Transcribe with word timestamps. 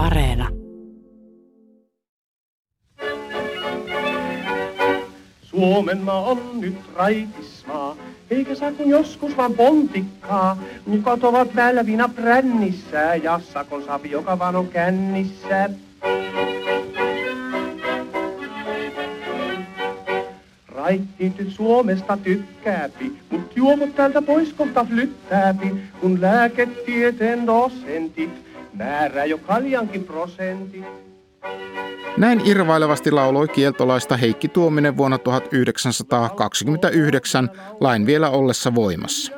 Areena. 0.00 0.48
Suomen 5.42 6.00
maa 6.00 6.20
on 6.20 6.60
nyt 6.60 6.76
raitismaa, 6.94 7.96
eikä 8.30 8.54
saa 8.54 8.72
kun 8.72 8.88
joskus 8.88 9.36
vaan 9.36 9.54
pontikkaa. 9.54 10.58
Nikot 10.86 11.24
ovat 11.24 11.56
välvinä 11.56 12.08
prännissä 12.08 13.14
ja 13.14 13.40
sakon 13.52 13.84
sapi, 13.84 14.10
joka 14.10 14.38
vaan 14.38 14.56
on 14.56 14.68
kännissä. 14.68 15.70
Raittiityt 20.68 21.52
Suomesta 21.52 22.16
tykkääpi, 22.16 23.12
mut 23.30 23.56
juomut 23.56 23.94
täältä 23.94 24.22
pois 24.22 24.52
kohta 24.52 24.84
flyttääpi, 24.84 25.72
kun 26.00 26.20
lääketieteen 26.20 27.46
dosentit 27.46 28.49
määrää 28.72 29.24
jo 29.24 29.38
kaljankin 29.38 30.04
prosentit. 30.04 30.84
Näin 32.16 32.40
irvailevasti 32.44 33.10
lauloi 33.10 33.48
kieltolaista 33.48 34.16
Heikki 34.16 34.48
Tuominen 34.48 34.96
vuonna 34.96 35.18
1929 35.18 37.50
lain 37.80 38.06
vielä 38.06 38.30
ollessa 38.30 38.74
voimassa. 38.74 39.32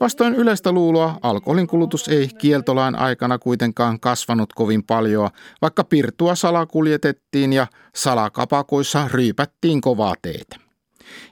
Vastoin 0.00 0.34
yleistä 0.34 0.72
luuloa 0.72 1.18
alkoholin 1.22 1.66
kulutus 1.66 2.08
ei 2.08 2.28
kieltolain 2.38 2.94
aikana 2.94 3.38
kuitenkaan 3.38 4.00
kasvanut 4.00 4.52
kovin 4.52 4.82
paljon, 4.82 5.30
vaikka 5.62 5.84
pirtua 5.84 6.34
salakuljetettiin 6.34 7.52
ja 7.52 7.66
salakapakoissa 7.94 9.08
ryypättiin 9.12 9.80
kovaa 9.80 10.14
teetä. 10.22 10.56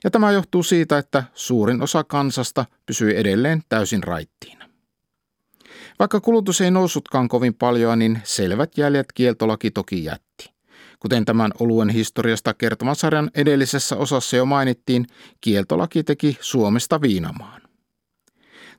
Ja 0.05 0.11
tämä 0.11 0.33
johtuu 0.33 0.62
siitä, 0.62 0.98
että 0.98 1.25
suurin 1.34 1.83
osa 1.83 2.05
kansasta 2.05 2.65
pysyi 2.87 3.17
edelleen 3.17 3.62
täysin 3.69 4.03
raittiina. 4.03 4.64
Vaikka 5.98 6.21
kulutus 6.21 6.61
ei 6.61 6.71
noussutkaan 6.71 7.29
kovin 7.29 7.55
paljon, 7.55 7.98
niin 7.98 8.21
selvät 8.25 8.79
jäljet 8.79 9.07
kieltolaki 9.15 9.71
toki 9.71 10.05
jätti. 10.05 10.55
Kuten 11.00 11.25
tämän 11.25 11.50
oluen 11.61 11.89
historiasta 11.89 12.55
kertoman 12.55 12.97
sarjan 12.97 13.31
edellisessä 13.34 13.97
osassa 13.97 14.37
jo 14.37 14.45
mainittiin, 14.45 15.06
kieltolaki 15.41 16.05
teki 16.05 16.39
Suomesta 16.41 17.00
viinamaan. 17.00 17.62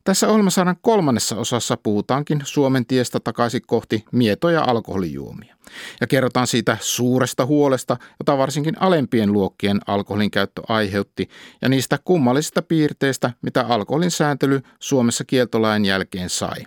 Tässä 0.04 0.28
ohjelmasarjan 0.28 0.76
kolmannessa 0.82 1.36
osassa 1.36 1.78
puhutaankin 1.78 2.42
Suomen 2.44 2.86
tiestä 2.86 3.20
takaisin 3.20 3.62
kohti 3.68 4.06
mietoja 4.12 4.64
alkoholijuomia. 4.64 5.56
Ja 6.02 6.08
kerrotaan 6.08 6.48
siitä 6.48 6.78
suuresta 6.82 7.46
huolesta, 7.46 7.98
jota 8.20 8.38
varsinkin 8.38 8.82
alempien 8.82 9.34
luokkien 9.34 9.80
alkoholin 9.88 10.32
käyttö 10.32 10.62
aiheutti, 10.68 11.30
ja 11.62 11.70
niistä 11.70 12.00
kummallisista 12.06 12.62
piirteistä, 12.62 13.32
mitä 13.42 13.62
alkoholin 13.62 14.12
sääntely 14.12 14.62
Suomessa 14.80 15.24
kieltolain 15.24 15.86
jälkeen 15.86 16.30
sai. 16.30 16.66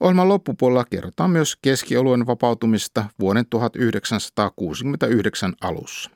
Ohjelman 0.00 0.28
loppupuolella 0.28 0.84
kerrotaan 0.84 1.30
myös 1.30 1.56
keskioluen 1.62 2.26
vapautumista 2.26 3.04
vuoden 3.20 3.46
1969 3.50 5.52
alussa. 5.60 6.10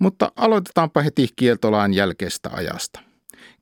Mutta 0.00 0.32
aloitetaanpa 0.36 1.02
heti 1.02 1.28
kieltolain 1.36 1.94
jälkeistä 1.94 2.50
ajasta. 2.52 3.00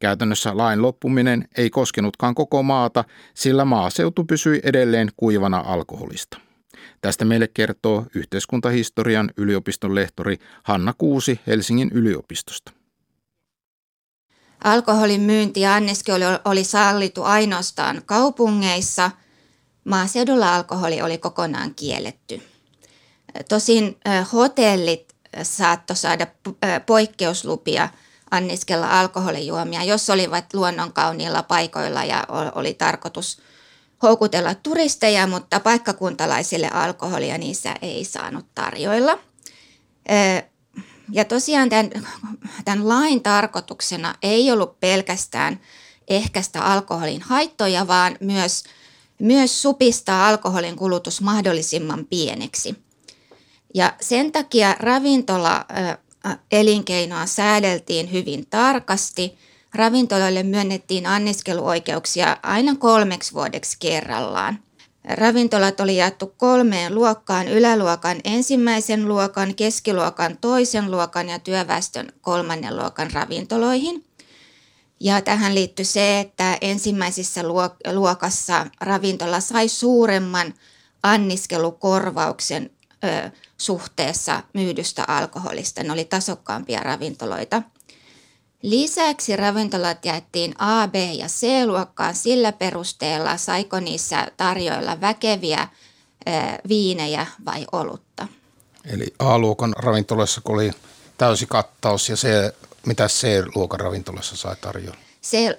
Käytännössä 0.01 0.57
lain 0.57 0.83
loppuminen 0.83 1.49
ei 1.57 1.71
koskenutkaan 1.71 2.35
koko 2.35 2.63
maata, 2.63 3.05
sillä 3.35 3.65
maaseutu 3.65 4.25
pysyi 4.25 4.61
edelleen 4.63 5.09
kuivana 5.17 5.65
alkoholista. 5.67 6.41
Tästä 7.01 7.25
meille 7.25 7.49
kertoo 7.49 8.07
yhteiskuntahistorian 8.15 9.31
yliopiston 9.37 9.95
lehtori 9.95 10.37
Hanna 10.63 10.95
Kuusi 10.99 11.41
Helsingin 11.47 11.91
yliopistosta. 11.93 12.78
Alkoholin 14.65 15.21
myynti 15.21 15.61
ja 15.61 15.75
anniskelu 15.75 16.25
oli 16.45 16.65
sallittu 16.65 17.23
ainoastaan 17.23 18.03
kaupungeissa. 18.07 19.11
Maaseudulla 19.85 20.55
alkoholi 20.55 21.03
oli 21.03 21.19
kokonaan 21.19 21.75
kielletty. 21.75 22.43
Tosin 23.49 23.97
hotellit 24.33 25.15
saattoi 25.43 25.97
saada 25.97 26.27
poikkeuslupia 26.87 27.89
anniskella 28.31 29.01
alkoholijuomia, 29.01 29.85
jos 29.85 30.11
olivat 30.11 30.55
luonnonkauniilla 30.55 31.43
paikoilla 31.43 32.05
ja 32.05 32.27
oli 32.55 32.75
tarkoitus 32.75 33.39
houkutella 34.03 34.55
turisteja, 34.55 35.27
mutta 35.27 35.61
paikkakuntalaisille 35.61 36.69
alkoholia 36.69 37.39
niissä 37.39 37.75
ei 37.83 38.05
saanut 38.05 38.47
tarjoilla. 38.55 39.19
Ja 41.13 41.25
tosiaan 41.25 41.69
tämän, 41.69 41.91
tämän 42.65 42.89
lain 42.89 43.23
tarkoituksena 43.23 44.15
ei 44.23 44.53
ollut 44.53 44.81
pelkästään 44.81 45.61
ehkäistä 46.09 46.63
alkoholin 46.63 47.23
haittoja, 47.23 47.87
vaan 47.87 48.17
myös, 48.21 48.65
myös 49.19 49.63
supistaa 49.63 50.29
alkoholin 50.29 50.77
kulutus 50.77 51.21
mahdollisimman 51.21 52.07
pieneksi. 52.07 52.77
Ja 53.75 53.93
sen 54.01 54.33
takia 54.33 54.77
ravintola 54.79 55.67
elinkeinoa 56.53 57.27
säädeltiin 57.27 58.13
hyvin 58.13 58.47
tarkasti. 58.51 59.39
Ravintoloille 59.75 60.43
myönnettiin 60.43 61.07
anniskeluoikeuksia 61.07 62.37
aina 62.43 62.75
kolmeksi 62.75 63.35
vuodeksi 63.35 63.77
kerrallaan. 63.81 64.63
Ravintolat 65.05 65.81
oli 65.81 65.97
jaettu 65.97 66.35
kolmeen 66.37 66.95
luokkaan, 66.95 67.49
yläluokan 67.49 68.21
ensimmäisen 68.25 69.09
luokan, 69.09 69.55
keskiluokan 69.55 70.39
toisen 70.41 70.91
luokan 70.91 71.29
ja 71.29 71.39
työväestön 71.39 72.13
kolmannen 72.21 72.77
luokan 72.77 73.11
ravintoloihin. 73.13 74.05
Ja 75.01 75.23
tähän 75.23 75.55
liittyi 75.55 75.85
se, 75.85 76.21
että 76.21 76.59
ensimmäisessä 76.61 77.43
luokassa 77.93 78.67
ravintola 78.81 79.41
sai 79.41 79.69
suuremman 79.69 80.55
anniskelukorvauksen 81.03 82.71
ö, 83.05 83.31
suhteessa 83.59 84.43
myydystä 84.55 85.05
alkoholista. 85.09 85.83
Ne 85.83 85.93
oli 85.93 86.05
tasokkaampia 86.05 86.81
ravintoloita– 86.81 87.63
Lisäksi 88.63 89.37
ravintolat 89.37 90.05
jaettiin 90.05 90.55
A, 90.59 90.89
B 90.89 90.95
ja 90.95 91.27
C-luokkaan 91.27 92.15
sillä 92.15 92.53
perusteella, 92.53 93.37
saiko 93.37 93.81
niissä 93.81 94.27
tarjoilla 94.37 95.01
väkeviä 95.01 95.69
viinejä 96.69 97.27
vai 97.45 97.67
olutta. 97.73 98.29
Eli 98.85 99.15
A-luokan 99.19 99.75
ravintolassa 99.79 100.41
oli 100.45 100.71
täysi 101.19 101.47
kattaus 101.47 102.09
ja 102.09 102.17
se, 102.17 102.55
mitä 102.87 103.09
C-luokan 103.09 103.81
ravintolassa 103.81 104.37
sai 104.37 104.57
tarjolla? 104.61 104.99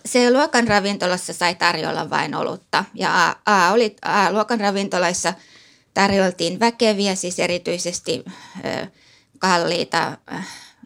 C-luokan 0.07 0.67
ravintolassa 0.67 1.33
sai 1.33 1.55
tarjolla 1.55 2.09
vain 2.09 2.35
olutta 2.35 2.85
ja 2.93 3.27
A, 3.27 3.35
A 3.45 3.71
oli, 3.71 3.95
A-luokan 4.01 4.59
ravintolaissa 4.59 5.33
tarjoltiin 5.93 6.59
väkeviä, 6.59 7.15
siis 7.15 7.39
erityisesti 7.39 8.25
kalliita 9.39 10.17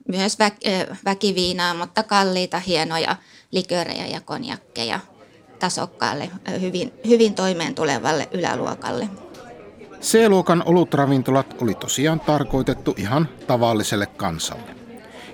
myös 0.08 0.38
vä- 0.40 0.96
väkiviinaa, 1.06 1.74
mutta 1.74 2.04
kalliita, 2.04 2.60
hienoja 2.60 3.16
likörejä 3.52 4.08
ja 4.08 4.22
konjakkeja 4.22 5.00
tasokkaalle, 5.60 6.30
hyvin, 6.62 6.94
hyvin 7.08 7.36
toimeen 7.36 7.76
tulevalle 7.76 8.30
yläluokalle. 8.32 9.10
C-luokan 10.02 10.64
olutravintolat 10.66 11.62
oli 11.62 11.74
tosiaan 11.74 12.20
tarkoitettu 12.20 12.94
ihan 12.98 13.30
tavalliselle 13.48 14.06
kansalle. 14.06 14.76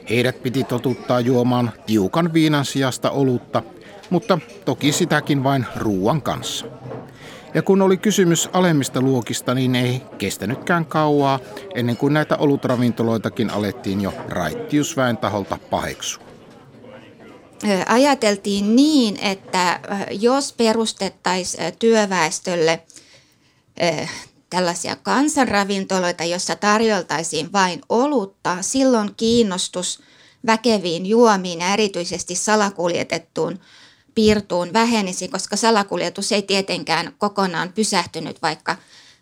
Heidät 0.10 0.44
piti 0.44 0.64
totuttaa 0.64 1.20
juomaan 1.20 1.72
tiukan 1.86 2.34
viinan 2.34 2.66
sijasta 2.66 3.12
olutta, 3.12 3.64
mutta 4.10 4.40
toki 4.66 4.92
sitäkin 4.92 5.44
vain 5.44 5.66
ruuan 5.76 6.22
kanssa. 6.22 6.66
Ja 7.54 7.62
kun 7.62 7.82
oli 7.82 7.98
kysymys 7.98 8.50
alemmista 8.54 9.02
luokista, 9.02 9.54
niin 9.54 9.76
ei 9.76 10.02
kestänytkään 10.18 10.86
kauaa 10.86 11.40
ennen 11.76 11.98
kuin 11.98 12.14
näitä 12.14 12.38
olutravintoloitakin 12.38 13.50
alettiin 13.50 14.02
jo 14.02 14.14
raittiusväen 14.28 15.18
taholta 15.18 15.58
paheksua. 15.70 16.24
Ajateltiin 17.86 18.76
niin, 18.76 19.20
että 19.22 19.80
jos 20.12 20.54
perustettaisiin 20.54 21.74
työväestölle 21.80 22.84
tällaisia 24.50 24.96
kansanravintoloita, 24.96 26.24
jossa 26.24 26.56
tarjoltaisiin 26.56 27.54
vain 27.54 27.82
olutta, 27.90 28.58
silloin 28.62 29.16
kiinnostus 29.18 30.02
väkeviin 30.46 31.06
juomiin 31.06 31.60
ja 31.60 31.74
erityisesti 31.74 32.36
salakuljetettuun 32.36 33.60
piirtuun 34.16 34.74
vähenisi, 34.74 35.28
koska 35.28 35.56
salakuljetus 35.56 36.32
ei 36.32 36.42
tietenkään 36.42 37.16
kokonaan 37.18 37.74
pysähtynyt, 37.74 38.42
vaikka, 38.42 38.76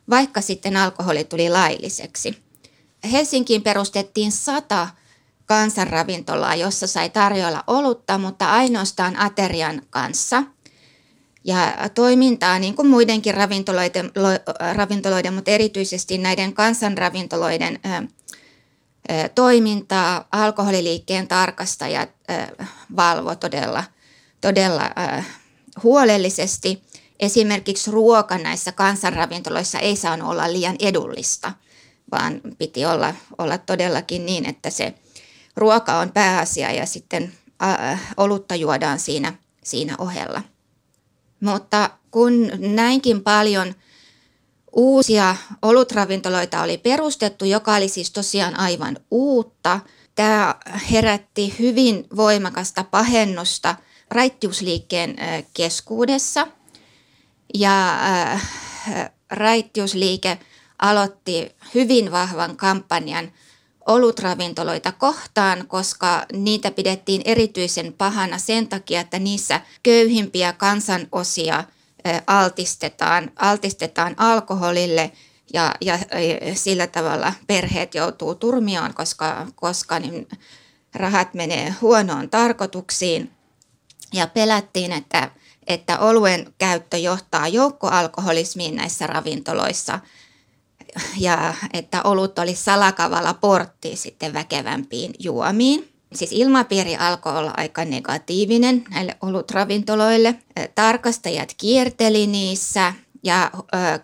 vaikka 0.10 0.42
sitten 0.42 0.78
alkoholi 0.78 1.24
tuli 1.24 1.50
lailliseksi. 1.50 2.38
Helsinkiin 3.12 3.62
perustettiin 3.62 4.31
sata 4.31 4.88
kansanravintolaa, 5.45 6.56
jossa 6.56 6.88
sai 6.88 7.10
tarjolla 7.10 7.63
olutta, 7.68 8.18
mutta 8.18 8.51
ainoastaan 8.51 9.19
aterian 9.19 9.81
kanssa. 9.89 10.44
Ja 11.44 11.74
toimintaa, 11.95 12.60
niin 12.60 12.75
kuin 12.75 12.88
muidenkin 12.88 13.34
ravintoloiden, 13.34 14.12
ravintoloiden 14.74 15.34
mutta 15.34 15.51
erityisesti 15.51 16.18
näiden 16.18 16.54
kansanravintoloiden 16.54 17.80
ö, 17.86 18.07
ö, 19.10 19.30
toimintaa 19.36 20.28
alkoholiliikkeen 20.31 21.28
tarkastajat 21.28 22.10
ö, 22.30 22.66
valvo 22.95 23.36
todella– 23.36 23.84
todella 24.42 24.92
äh, 25.00 25.28
huolellisesti. 25.84 26.84
esimerkiksi 27.19 27.92
ruoka 27.92 28.38
näissä 28.38 28.72
kansanravintoloissa 28.72 29.80
ei 29.80 29.95
saanut 29.95 30.30
olla 30.30 30.54
liian 30.54 30.75
edullista, 30.80 31.54
vaan 32.12 32.42
piti 32.57 32.86
olla, 32.86 33.13
olla 33.38 33.57
todellakin 33.57 34.25
niin, 34.25 34.45
että 34.45 34.69
se 34.69 34.94
ruoka 35.56 36.00
on 36.00 36.12
pääasia 36.12 36.72
ja 36.72 36.86
sitten 36.86 37.34
olutta 38.18 38.56
juodaan 38.56 39.00
siinä, 39.00 39.34
siinä 39.63 39.95
ohella. 39.98 40.42
Mutta 41.39 41.89
kun 42.12 42.51
näinkin 42.57 43.24
paljon 43.24 43.75
uusia 44.72 45.36
olutravintoloita 45.62 46.62
oli 46.62 46.78
perustettu, 46.78 47.45
joka 47.45 47.75
oli 47.75 47.88
siis 47.88 48.12
tosiaan 48.12 48.60
aivan 48.60 48.98
uutta, 49.12 49.80
tämä 50.16 50.56
herätti 50.92 51.56
hyvin 51.60 52.07
voimakasta 52.16 52.84
pahennusta 52.84 53.75
raittiusliikkeen 54.12 55.15
keskuudessa. 55.54 56.48
Ja 57.54 58.00
raittiusliike 59.31 60.38
aloitti 60.80 61.56
hyvin 61.75 62.12
vahvan 62.12 62.57
kampanjan 62.57 63.31
olutravintoloita 63.88 64.92
kohtaan, 64.92 65.68
koska 65.68 66.25
niitä 66.33 66.71
pidettiin 66.71 67.21
erityisen 67.25 67.94
pahana 67.94 68.38
sen 68.38 68.68
takia, 68.68 69.01
että 69.01 69.19
niissä 69.19 69.62
köyhimpiä 69.83 70.53
kansanosia 70.53 71.63
altistetaan, 72.27 73.31
altistetaan 73.36 74.15
alkoholille 74.18 75.12
ja, 75.53 75.75
ja 75.81 76.00
sillä 76.53 76.88
tavalla 76.88 77.33
perheet 77.48 77.95
joutuu 77.95 78.36
turmioon, 78.36 78.94
koska, 78.94 79.48
koska 79.56 80.00
niin 80.00 80.27
rahat 80.95 81.33
menee 81.33 81.74
huonoon 81.81 82.30
tarkoituksiin. 82.30 83.31
Ja 84.13 84.27
pelättiin, 84.27 84.92
että, 84.92 85.31
että 85.68 86.00
oluen 86.00 86.54
käyttö 86.57 86.98
johtaa 86.98 87.48
joukkoalkoholismiin 87.48 88.75
näissä 88.75 89.07
ravintoloissa– 89.07 90.00
ja 91.18 91.54
että 91.74 92.04
olut 92.04 92.39
oli 92.39 92.56
salakavalla 92.56 93.33
portti 93.33 93.95
sitten 93.95 94.33
väkevämpiin 94.33 95.13
juomiin. 95.19 95.89
Siis 96.13 96.31
ilmapiiri 96.31 96.95
alkoi 96.95 97.38
olla 97.38 97.54
aika 97.57 97.86
negatiivinen 97.86 98.83
näille 98.89 99.18
olutravintoloille. 99.21 100.36
Tarkastajat 100.75 101.53
kierteli 101.57 102.27
niissä 102.27 102.94
ja 103.24 103.51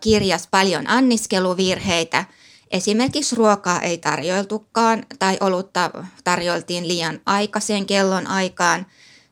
kirjas 0.02 0.48
paljon 0.52 0.90
anniskeluvirheitä. 0.90 2.26
Esimerkiksi 2.72 3.36
ruokaa 3.36 3.82
ei 3.82 3.98
tarjoiltukaan 3.98 5.06
tai 5.20 5.38
olutta 5.40 5.92
tarjoltiin 6.24 6.88
liian 6.88 7.20
aikaisen 7.26 7.86
kellon 7.86 8.28
aikaan 8.28 8.86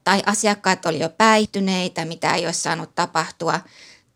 tai 0.04 0.22
asiakkaat 0.26 0.86
oli 0.86 1.00
jo 1.00 1.10
päihtyneitä, 1.10 2.06
mitä 2.06 2.36
ei 2.36 2.46
olisi 2.46 2.62
saanut 2.62 2.96
tapahtua– 2.96 3.60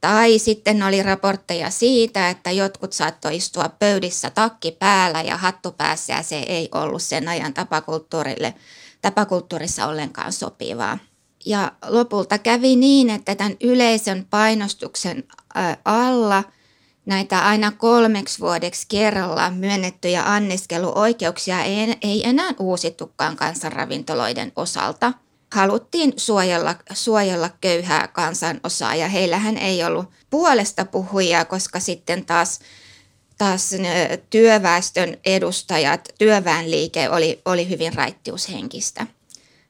tai 0.05 0.39
sitten 0.39 0.83
oli 0.83 1.03
raportteja 1.03 1.69
siitä, 1.69 2.29
että 2.29 2.51
jotkut 2.51 2.93
saattoi 2.93 3.35
istua 3.35 3.69
pöydissä 3.79 4.29
takki 4.29 4.71
päällä 4.71 5.21
ja 5.21 5.37
hattu 5.37 5.71
päässä 5.71 6.13
ja 6.13 6.23
se 6.23 6.39
ei 6.39 6.69
ollut 6.71 7.01
sen 7.01 7.27
ajan 7.27 7.53
tapakulttuurille, 7.53 8.53
tapakulttuurissa 9.01 9.87
ollenkaan 9.87 10.33
sopivaa. 10.33 10.97
Ja 11.45 11.71
lopulta 11.87 12.37
kävi 12.37 12.75
niin, 12.75 13.09
että 13.09 13.35
tämän 13.35 13.57
yleisön 13.63 14.27
painostuksen 14.29 15.23
alla 15.85 16.43
näitä 17.05 17.45
aina 17.45 17.71
kolmeksi 17.71 18.39
vuodeksi 18.39 18.85
kerralla 18.89 19.49
myönnettyjä 19.49 20.23
anniskeluoikeuksia 20.25 21.63
ei, 21.63 21.97
ei 22.01 22.27
enää 22.27 22.51
uusittukaan 22.59 23.35
kansanravintoloiden 23.35 24.51
osalta– 24.55 25.13
haluttiin 25.55 26.13
suojella, 26.17 26.75
suojella 26.93 27.49
köyhää 27.61 28.07
kansanosaa 28.07 28.95
ja 28.95 29.07
heillähän 29.07 29.57
ei 29.57 29.83
ollut 29.83 30.05
puolesta 30.29 30.85
puhujia, 30.85 31.45
koska 31.45 31.79
sitten 31.79 32.25
taas, 32.25 32.59
taas 33.37 33.71
työväestön 34.29 35.17
edustajat, 35.25 36.09
työväenliike 36.17 37.09
oli, 37.09 37.41
oli 37.45 37.69
hyvin 37.69 37.93
raittiushenkistä. 37.93 39.07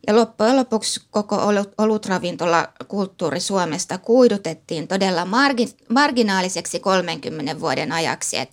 Ja 0.08 0.16
loppujen 0.16 0.56
lopuksi 0.56 1.02
koko 1.12 1.38
olutravintolakulttuuri 1.78 3.40
Suomesta 3.40 3.98
kuidutettiin 3.98 4.88
todella 4.88 5.26
margi, 5.26 5.76
marginaaliseksi 5.90 6.80
30 6.80 7.60
vuoden 7.60 7.92
ajaksi. 7.92 8.38
Et 8.38 8.50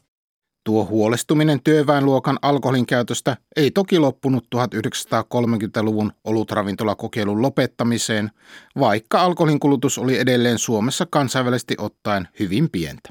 Tuo 0.65 0.85
huolestuminen 0.85 1.63
työväenluokan 1.63 2.39
alkoholin 2.43 2.87
käytöstä 2.87 3.37
ei 3.57 3.71
toki 3.71 3.99
loppunut 3.99 4.47
1930-luvun 4.57 6.13
olutravintolakokeilun 6.25 7.43
lopettamiseen, 7.43 8.31
vaikka 8.79 9.23
alkoholin 9.23 9.61
kulutus 9.61 9.99
oli 9.99 10.19
edelleen 10.19 10.59
Suomessa 10.59 11.07
kansainvälisesti 11.11 11.75
ottaen 11.79 12.29
hyvin 12.41 12.71
pientä. 12.71 13.11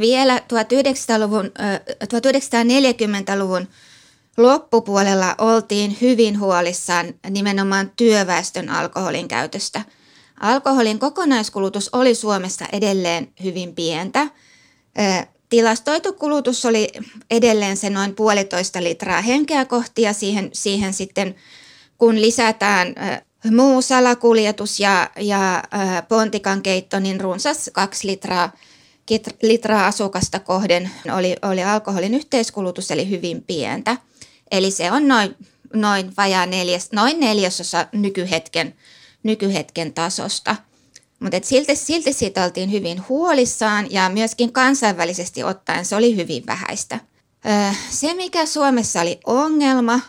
Vielä 0.00 0.38
1900-luvun, 0.38 1.44
1940-luvun 2.04 3.68
loppupuolella 4.36 5.34
oltiin 5.38 5.96
hyvin 6.00 6.40
huolissaan 6.40 7.06
nimenomaan 7.30 7.90
työväestön 7.96 8.68
alkoholin 8.68 9.28
käytöstä. 9.28 9.82
Alkoholin 10.40 10.98
kokonaiskulutus 10.98 11.90
oli 11.92 12.14
Suomessa 12.14 12.64
edelleen 12.72 13.28
hyvin 13.44 13.74
pientä 13.74 14.26
tilastoitu 15.54 16.12
kulutus 16.12 16.64
oli 16.64 16.88
edelleen 17.30 17.76
se 17.76 17.90
noin 17.90 18.14
puolitoista 18.14 18.82
litraa 18.82 19.20
henkeä 19.20 19.64
kohti 19.64 20.02
ja 20.02 20.12
siihen, 20.12 20.50
siihen 20.52 20.92
sitten 20.92 21.34
kun 21.98 22.20
lisätään 22.20 22.94
muu 23.50 23.82
salakuljetus 23.82 24.80
ja, 24.80 25.10
ja 25.16 25.62
pontikan 26.08 26.62
keitto, 26.62 26.98
niin 26.98 27.20
runsas 27.20 27.70
kaksi 27.72 28.06
litraa, 28.06 28.52
litraa 29.42 29.86
asukasta 29.86 30.40
kohden 30.40 30.90
oli, 31.16 31.36
oli 31.42 31.64
alkoholin 31.64 32.14
yhteiskulutus, 32.14 32.90
eli 32.90 33.10
hyvin 33.10 33.42
pientä. 33.42 33.96
Eli 34.50 34.70
se 34.70 34.92
on 34.92 35.08
noin, 35.08 35.36
noin 35.72 36.12
vajaa 36.16 36.46
neljäs, 36.46 36.92
noin 36.92 37.20
neljäsosa 37.20 37.86
nykyhetken, 37.92 38.74
nykyhetken 39.22 39.92
tasosta– 39.92 40.56
mutta 41.24 41.38
silti, 41.42 41.76
silti 41.76 42.12
siitä 42.12 42.44
oltiin 42.44 42.72
hyvin 42.72 43.08
huolissaan 43.08 43.86
ja 43.90 44.08
myöskin 44.08 44.52
kansainvälisesti 44.52 45.44
ottaen 45.44 45.84
se 45.84 45.96
oli 45.96 46.16
hyvin 46.16 46.46
vähäistä. 46.46 47.00
Se, 47.90 48.14
mikä 48.14 48.46
Suomessa 48.46 49.00
oli 49.00 49.20
ongelma, 49.26 50.00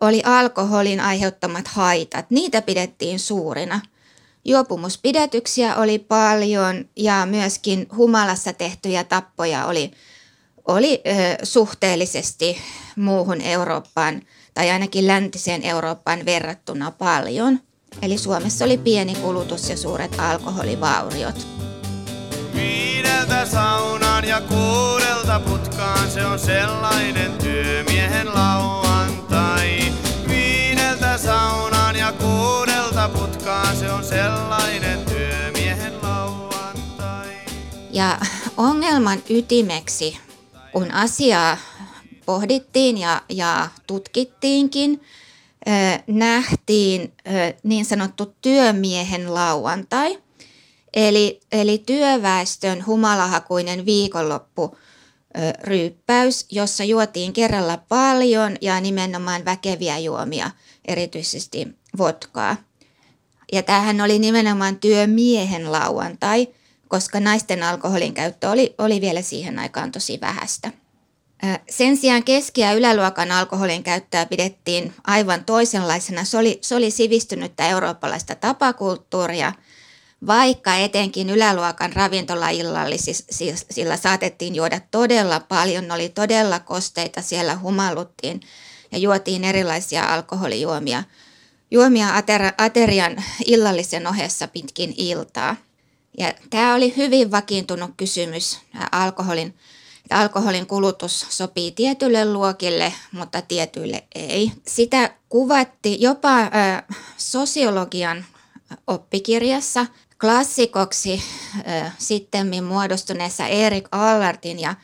oli 0.00 0.22
alkoholin 0.24 1.00
aiheuttamat 1.00 1.68
haitat. 1.68 2.30
Niitä 2.30 2.62
pidettiin 2.62 3.18
suurina. 3.18 3.80
Juopumuspidätyksiä 4.44 5.76
oli 5.76 5.98
paljon 5.98 6.84
ja 6.96 7.26
myöskin 7.26 7.86
humalassa 7.96 8.52
tehtyjä 8.52 9.04
tappoja 9.04 9.66
oli, 9.66 9.90
oli 10.68 11.02
ö, 11.06 11.46
suhteellisesti 11.46 12.58
muuhun 12.96 13.40
Eurooppaan 13.40 14.22
tai 14.54 14.70
ainakin 14.70 15.06
läntiseen 15.06 15.62
Eurooppaan 15.62 16.24
verrattuna 16.24 16.90
paljon– 16.90 17.60
Eli 18.02 18.18
Suomessa 18.18 18.64
oli 18.64 18.78
pieni 18.78 19.14
kulutus 19.14 19.70
ja 19.70 19.76
suuret 19.76 20.20
alkoholivauriot. 20.20 21.46
Viideltä 22.54 23.46
saunaan 23.46 24.24
ja 24.24 24.40
kuudelta 24.40 25.40
putkaan, 25.40 26.10
se 26.10 26.26
on 26.26 26.38
sellainen 26.38 27.32
työmiehen 27.32 28.34
lauantai. 28.34 29.78
Viideltä 30.28 31.18
saunaan 31.18 31.96
ja 31.96 32.12
kuudelta 32.12 33.08
putkaan, 33.08 33.76
se 33.76 33.92
on 33.92 34.04
sellainen 34.04 35.04
työmiehen 35.04 36.02
lauantai. 36.02 37.28
Ja 37.90 38.18
ongelman 38.56 39.18
ytimeksi, 39.30 40.18
kun 40.72 40.90
asiaa 40.90 41.56
pohdittiin 42.26 42.98
ja, 42.98 43.22
ja 43.28 43.68
tutkittiinkin, 43.86 45.00
nähtiin 46.06 47.12
niin 47.62 47.84
sanottu 47.84 48.34
työmiehen 48.40 49.34
lauantai, 49.34 50.18
eli, 50.94 51.40
eli 51.52 51.78
työväestön 51.86 52.86
humalahakuinen 52.86 53.86
viikonloppu 53.86 54.76
ryyppäys, 55.62 56.46
jossa 56.50 56.84
juotiin 56.84 57.32
kerralla 57.32 57.76
paljon 57.88 58.56
ja 58.60 58.80
nimenomaan 58.80 59.44
väkeviä 59.44 59.98
juomia, 59.98 60.50
erityisesti 60.84 61.68
vodkaa. 61.98 62.56
Ja 63.52 63.62
tämähän 63.62 64.00
oli 64.00 64.18
nimenomaan 64.18 64.76
työmiehen 64.76 65.72
lauantai, 65.72 66.48
koska 66.88 67.20
naisten 67.20 67.62
alkoholin 67.62 68.14
käyttö 68.14 68.50
oli, 68.50 68.74
oli 68.78 69.00
vielä 69.00 69.22
siihen 69.22 69.58
aikaan 69.58 69.92
tosi 69.92 70.18
vähäistä. 70.20 70.72
Sen 71.70 71.96
sijaan 71.96 72.24
keski- 72.24 72.60
ja 72.60 72.72
yläluokan 72.72 73.32
alkoholin 73.32 73.82
käyttöä 73.82 74.26
pidettiin 74.26 74.94
aivan 75.06 75.44
toisenlaisena. 75.44 76.24
Se 76.24 76.38
oli, 76.38 76.58
se 76.62 76.74
oli 76.74 76.90
sivistynyttä 76.90 77.68
eurooppalaista 77.68 78.34
tapakulttuuria, 78.34 79.52
vaikka 80.26 80.74
etenkin 80.74 81.30
yläluokan 81.30 81.92
ravintolaillallisilla 81.92 83.96
saatettiin 83.96 84.54
juoda 84.54 84.80
todella 84.90 85.40
paljon, 85.40 85.90
oli 85.90 86.08
todella 86.08 86.60
kosteita, 86.60 87.22
siellä 87.22 87.56
humalluttiin 87.56 88.40
ja 88.92 88.98
juotiin 88.98 89.44
erilaisia 89.44 90.14
alkoholijuomia 90.14 91.04
juomia 91.70 92.08
aterian 92.58 93.24
illallisen 93.46 94.06
ohessa 94.06 94.48
pitkin 94.48 94.94
iltaa. 94.96 95.56
Ja 96.18 96.34
tämä 96.50 96.74
oli 96.74 96.96
hyvin 96.96 97.30
vakiintunut 97.30 97.90
kysymys 97.96 98.58
alkoholin 98.92 99.54
alkoholin 100.10 100.66
kulutus 100.66 101.26
sopii 101.28 101.72
tietyille 101.72 102.32
luokille, 102.32 102.92
mutta 103.12 103.42
tietyille 103.42 104.04
ei. 104.14 104.52
Sitä 104.66 105.10
kuvatti 105.28 105.96
jopa 106.00 106.40
ö, 106.40 106.48
sosiologian 107.16 108.24
oppikirjassa 108.86 109.86
klassikoksi 110.20 111.22
ö, 111.58 111.62
sitten 111.98 112.64
muodostuneessa 112.64 113.46
Erik 113.46 113.88
Allartin 113.92 114.60
ja 114.60 114.74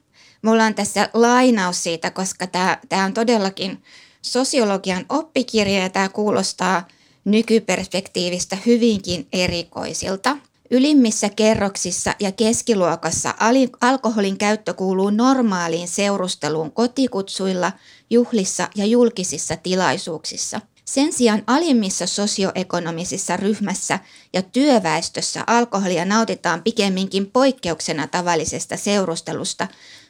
Mulla 0.42 0.64
on 0.64 0.74
tässä 0.74 1.08
lainaus 1.14 1.82
siitä, 1.82 2.10
koska 2.10 2.46
tämä 2.88 3.04
on 3.04 3.14
todellakin 3.14 3.82
sosiologian 4.22 5.06
oppikirja 5.08 5.78
ja 5.82 5.88
tämä 5.88 6.08
kuulostaa 6.08 6.88
nykyperspektiivistä 7.24 8.56
hyvinkin 8.66 9.28
erikoisilta. 9.32 10.36
Ylimmissä 10.70 11.28
kerroksissa 11.28 12.14
ja 12.20 12.32
keskiluokassa 12.32 13.34
alkoholin 13.80 14.38
käyttö 14.38 14.74
kuuluu 14.74 15.10
normaaliin 15.10 15.88
seurusteluun 15.88 16.72
kotikutsuilla, 16.72 17.72
juhlissa 18.10 18.68
ja 18.74 18.86
julkisissa 18.86 19.56
tilaisuuksissa– 19.56 20.60
sen 20.84 21.12
sijaan 21.12 21.42
alimmissa 21.46 22.06
sosioekonomisissa 22.06 23.36
ryhmässä 23.36 23.98
ja 24.32 24.42
työväestössä 24.42 25.44
alkoholia 25.46 26.04
nautitaan 26.04 26.62
pikemminkin 26.62 27.30
poikkeuksena 27.30 28.06
tavallisesta 28.06 28.76
seurustelusta, 28.76 29.68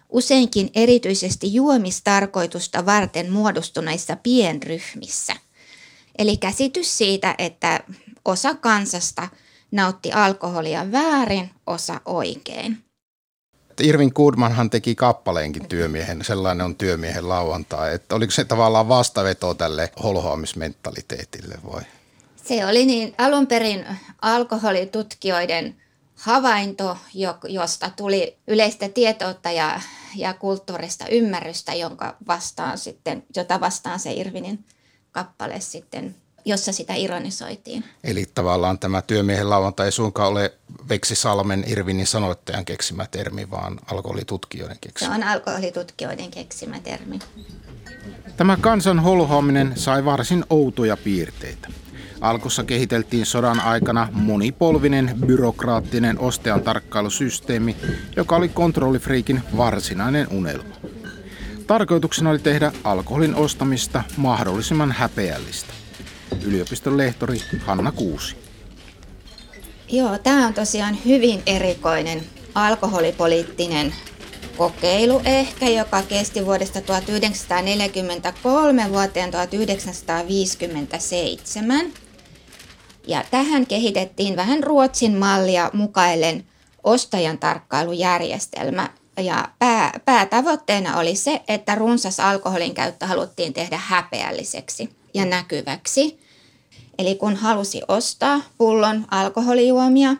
useinkin 0.09 0.71
erityisesti 0.75 1.55
juomistarkoitusta 1.55 2.87
varten 2.87 3.33
muodostuneissa 3.33 4.17
pienryhmissä. 4.17 5.37
Eli 6.19 6.37
käsitys 6.37 6.99
siitä, 6.99 7.35
että 7.39 7.81
osa 8.25 8.55
kansasta 8.55 9.29
nautti 9.71 10.13
alkoholia 10.13 10.93
väärin, 10.93 11.51
osa 11.67 12.01
oikein. 12.05 12.92
Irvin 13.83 14.13
Goodmanhan 14.15 14.71
teki 14.71 14.95
kappaleenkin 14.95 15.69
työmiehen, 15.69 16.25
sellainen 16.25 16.65
on 16.65 16.77
työmiehen 16.77 17.29
lauantai. 17.29 17.95
Että 17.95 18.15
oliko 18.15 18.31
se 18.31 18.45
tavallaan 18.45 18.89
vastaveto 18.89 19.55
tälle 19.55 19.93
holhoamismentaliteetille 20.03 21.55
vai? 21.73 21.83
Se 22.45 22.67
oli 22.67 22.87
niin 22.87 23.15
alun 23.19 23.47
perin 23.47 23.87
alkoholitutkijoiden 24.23 25.77
havainto, 26.15 26.99
josta 27.49 27.91
tuli 27.97 28.37
yleistä 28.47 28.89
tietoutta 28.89 29.51
ja, 29.51 29.81
ja 30.17 30.35
kulttuurista 30.35 31.07
ymmärrystä, 31.09 31.75
jonka 31.75 32.17
vastaan 32.27 32.79
sitten, 32.79 33.25
jota 33.37 33.61
vastaan 33.61 34.01
se 34.01 34.13
Irvinin 34.13 34.65
kappale 35.13 35.61
sitten 35.61 36.15
jossa 36.45 36.73
sitä 36.73 36.95
ironisoitiin. 36.95 37.85
Eli 38.05 38.27
tavallaan 38.35 38.79
tämä 38.79 39.03
työmiehen 39.03 39.51
lauantai 39.51 39.87
ei 39.87 39.93
suinkaan 39.93 40.29
ole 40.29 40.53
Veksi 40.89 41.15
Salmen 41.15 41.65
Irvinin 41.67 42.07
sanoittajan 42.07 42.65
keksimä 42.65 43.07
termi, 43.11 43.51
vaan 43.51 43.79
alkoholitutkijoiden 43.87 44.77
keksimä. 44.81 45.15
Se 45.15 45.23
on 45.23 45.29
alkoholitutkijoiden 45.29 46.31
keksimä 46.31 46.81
termi. 46.81 47.19
Tämä 48.37 48.57
kansan 48.61 49.01
holhoaminen 49.01 49.73
sai 49.77 50.05
varsin 50.05 50.45
outoja 50.51 50.97
piirteitä. 50.97 51.69
Alkussa 52.21 52.65
kehiteltiin 52.65 53.27
sodan 53.27 53.61
aikana 53.61 54.09
monipolvinen 54.13 55.15
byrokraattinen 55.27 56.19
ostean 56.19 56.63
tarkkailusysteemi, 56.63 57.77
joka 58.17 58.37
oli 58.37 58.49
kontrollifriikin 58.49 59.43
varsinainen 59.57 60.27
unelma. 60.31 60.75
Tarkoituksena 61.67 62.31
oli 62.31 62.39
tehdä 62.39 62.73
alkoholin 62.85 63.35
ostamista 63.35 64.03
mahdollisimman 64.17 64.93
häpeällistä 64.93 65.82
yliopiston 66.45 66.99
lehtori 66.99 67.39
Hanna 67.61 67.93
Kuusi. 67.93 68.37
Joo, 69.89 70.19
tämä 70.19 70.47
on 70.47 70.55
tosiaan 70.55 70.99
hyvin 71.05 71.43
erikoinen 71.47 72.23
alkoholipoliittinen 72.55 73.95
kokeilu 74.57 75.21
ehkä, 75.25 75.69
joka 75.69 76.03
kesti 76.03 76.47
vuodesta 76.47 76.81
1943 76.81 78.91
vuoteen 78.91 79.31
1957. 79.31 81.93
Ja 83.07 83.25
tähän 83.31 83.67
kehitettiin 83.67 84.37
vähän 84.37 84.63
Ruotsin 84.63 85.17
mallia 85.17 85.71
mukaillen 85.73 86.45
ostajan 86.85 87.39
tarkkailujärjestelmä. 87.39 88.89
Ja 89.17 89.49
pää, 89.59 90.01
päätavoitteena 90.05 90.99
oli 90.99 91.17
se, 91.17 91.41
että 91.49 91.75
runsas 91.75 92.21
alkoholin 92.21 92.75
käyttö 92.75 93.07
haluttiin 93.07 93.53
tehdä 93.53 93.81
häpeälliseksi 93.83 94.91
ja 95.15 95.25
näkyväksi. 95.25 96.22
Eli 97.03 97.15
kun 97.15 97.37
halusi 97.37 97.83
ostaa 97.89 98.41
pullon 98.59 99.07
alkoholijuomia, 99.11 100.17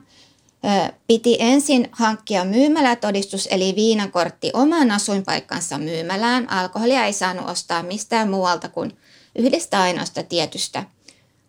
piti 1.07 1.37
ensin 1.41 1.89
hankkia 1.93 2.45
myymälätodistus 2.45 3.49
eli 3.51 3.73
viinakortti 3.77 4.51
oman 4.55 4.91
asuinpaikkansa 4.91 5.79
myymälään. 5.79 6.51
Alkoholia 6.51 7.05
ei 7.05 7.13
saanut 7.13 7.51
ostaa 7.51 7.83
mistään 7.83 8.31
muualta 8.31 8.69
kuin 8.69 8.97
yhdestä 9.37 9.81
ainoasta 9.81 10.23
tietystä 10.23 10.85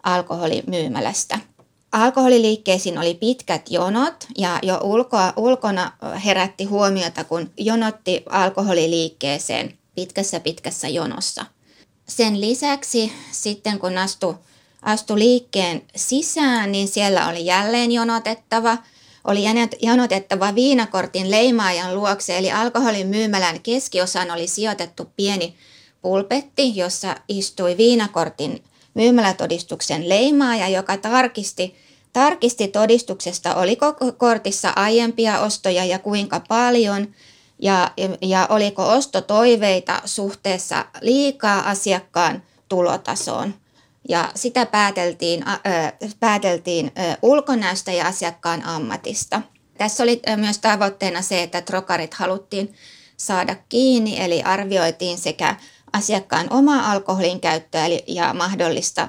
alkoholimyymälästä. 0.04 1.40
Alkoholiliikkeisiin 1.92 2.98
oli 2.98 3.14
pitkät 3.14 3.72
jonot 3.72 4.28
ja 4.38 4.60
jo 4.62 4.80
ulkoa, 4.84 5.34
ulkona 5.36 5.92
herätti 6.26 6.64
huomiota, 6.64 7.24
kun 7.24 7.52
jonotti 7.58 8.24
alkoholiliikkeeseen 8.30 9.78
pitkässä 9.96 10.40
pitkässä 10.40 10.88
jonossa. 10.88 11.46
Sen 12.08 12.42
lisäksi 12.42 13.12
sitten 13.32 13.80
kun 13.80 13.98
astui 13.98 14.36
astui 14.84 15.20
liikkeen 15.20 15.82
sisään, 15.96 16.72
niin 16.72 16.88
siellä 16.88 17.28
oli 17.28 17.46
jälleen 17.46 17.92
jonotettava. 17.92 18.78
Oli 19.24 19.44
jonotettava 19.82 20.56
viinakortin 20.56 21.32
leimaajan 21.32 21.96
luokse, 21.96 22.38
eli 22.38 22.52
alkoholin 22.52 23.08
myymälän 23.08 23.62
keskiosaan 23.62 24.32
oli 24.32 24.48
sijoitettu 24.48 25.12
pieni 25.16 25.56
pulpetti, 26.02 26.76
jossa 26.76 27.16
istui 27.28 27.78
viinakortin 27.78 28.64
myymälätodistuksen 28.94 30.10
leimaaja, 30.10 30.70
joka 30.70 30.98
tarkisti, 30.98 31.76
tarkisti 32.14 32.68
todistuksesta, 32.68 33.56
oliko 33.56 33.94
kortissa 34.18 34.74
aiempia 34.76 35.40
ostoja 35.40 35.86
ja 35.86 36.00
kuinka 36.00 36.42
paljon, 36.48 37.08
ja, 37.60 37.92
ja 38.22 38.48
oliko 38.50 38.90
ostotoiveita 38.90 40.02
suhteessa 40.06 40.86
liikaa 41.02 41.70
asiakkaan 41.70 42.44
tulotasoon 42.70 43.54
ja 44.10 44.32
sitä 44.36 44.66
pääteltiin, 44.66 45.48
äh, 45.48 45.94
pääteltiin 46.20 46.92
äh, 47.00 47.18
ulkonäöstä 47.22 47.92
ja 47.92 48.08
asiakkaan 48.08 48.66
ammatista. 48.66 49.42
Tässä 49.78 50.04
oli 50.04 50.22
myös 50.36 50.58
tavoitteena 50.58 51.22
se, 51.22 51.44
että 51.44 51.62
trokarit 51.62 52.14
haluttiin 52.14 52.74
saada 53.18 53.56
kiinni, 53.70 54.22
eli 54.22 54.44
arvioitiin 54.44 55.18
sekä 55.18 55.56
asiakkaan 55.94 56.48
omaa 56.50 56.92
alkoholin 56.92 57.40
käyttöä 57.40 57.86
ja 58.08 58.34
mahdollista 58.34 59.08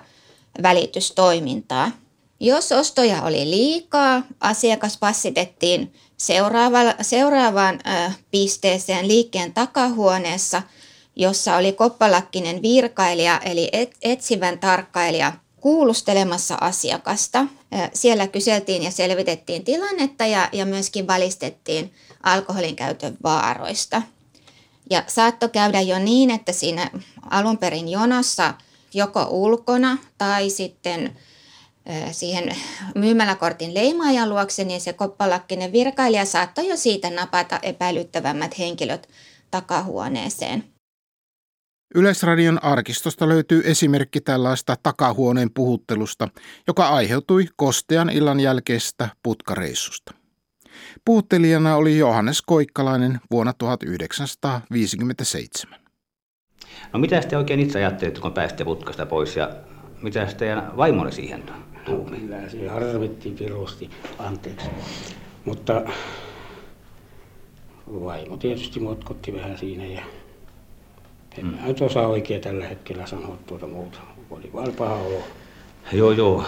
välitystoimintaa. 0.62 1.90
Jos 2.40 2.72
ostoja 2.72 3.22
oli 3.22 3.50
liikaa, 3.50 4.22
asiakas 4.40 4.98
passitettiin 4.98 5.92
seuraavaan 7.02 7.80
pisteeseen 8.30 9.08
liikkeen 9.08 9.54
takahuoneessa– 9.54 10.62
jossa 11.16 11.56
oli 11.56 11.72
koppalakkinen 11.72 12.62
virkailija 12.62 13.40
eli 13.44 13.70
etsivän 14.02 14.58
tarkkailija 14.58 15.32
kuulustelemassa 15.60 16.54
asiakasta. 16.60 17.46
Siellä 17.92 18.26
kyseltiin 18.28 18.82
ja 18.82 18.90
selvitettiin 18.90 19.64
tilannetta 19.64 20.26
ja, 20.26 20.48
ja 20.52 20.66
myöskin 20.66 21.06
valistettiin 21.06 21.92
alkoholin 22.22 22.76
käytön 22.76 23.16
vaaroista. 23.22 24.02
Ja 24.90 25.04
saattoi 25.06 25.48
käydä 25.48 25.80
jo 25.80 25.98
niin, 25.98 26.30
että 26.30 26.52
siinä 26.52 26.90
alun 27.30 27.58
perin 27.58 27.88
jonossa 27.88 28.54
joko 28.94 29.26
ulkona 29.30 29.98
tai 30.18 30.50
sitten 30.50 31.18
siihen 32.12 32.56
myymäläkortin 32.94 33.74
leimaajan 33.74 34.28
luokse, 34.28 34.64
niin 34.64 34.80
se 34.80 34.92
koppalakkinen 34.92 35.72
virkailija 35.72 36.24
saattoi 36.24 36.68
jo 36.68 36.76
siitä 36.76 37.10
napata 37.10 37.58
epäilyttävämmät 37.62 38.58
henkilöt 38.58 39.08
takahuoneeseen. 39.50 40.73
Yleisradion 41.94 42.64
arkistosta 42.64 43.28
löytyy 43.28 43.62
esimerkki 43.64 44.20
tällaista 44.20 44.76
takahuoneen 44.82 45.50
puhuttelusta, 45.54 46.28
joka 46.66 46.88
aiheutui 46.88 47.46
kostean 47.56 48.10
illan 48.10 48.40
jälkeisestä 48.40 49.08
putkareissusta. 49.22 50.14
Puhuttelijana 51.04 51.76
oli 51.76 51.98
Johannes 51.98 52.42
Koikkalainen 52.42 53.20
vuonna 53.30 53.52
1957. 53.52 55.80
No 56.92 56.98
mitä 56.98 57.20
te 57.20 57.36
oikein 57.36 57.60
itse 57.60 57.78
ajattelitte, 57.78 58.20
kun 58.20 58.32
pääsitte 58.32 58.64
putkasta 58.64 59.06
pois 59.06 59.36
ja 59.36 59.50
mitä 60.02 60.26
teidän 60.26 60.76
vaimonne 60.76 61.12
siihen 61.12 61.42
No, 61.88 61.96
kyllä 61.96 62.48
se 62.48 62.68
harmitti 62.68 63.30
pirusti, 63.30 63.90
anteeksi. 64.18 64.66
Mutta 65.44 65.82
vaimo 67.86 68.36
tietysti 68.36 68.80
motkotti 68.80 69.34
vähän 69.34 69.58
siinä 69.58 69.86
ja 69.86 70.02
en 71.38 71.46
mm. 71.46 71.58
nyt 71.66 71.80
osaa 71.80 72.06
oikein 72.06 72.40
tällä 72.40 72.66
hetkellä 72.66 73.06
sanoa 73.06 73.38
tuota 73.46 73.66
muuta. 73.66 73.98
Oli 74.30 74.50
vaan 74.54 74.72
paha 74.78 74.94
olo. 74.94 75.18
Joo, 75.92 76.10
joo. 76.10 76.44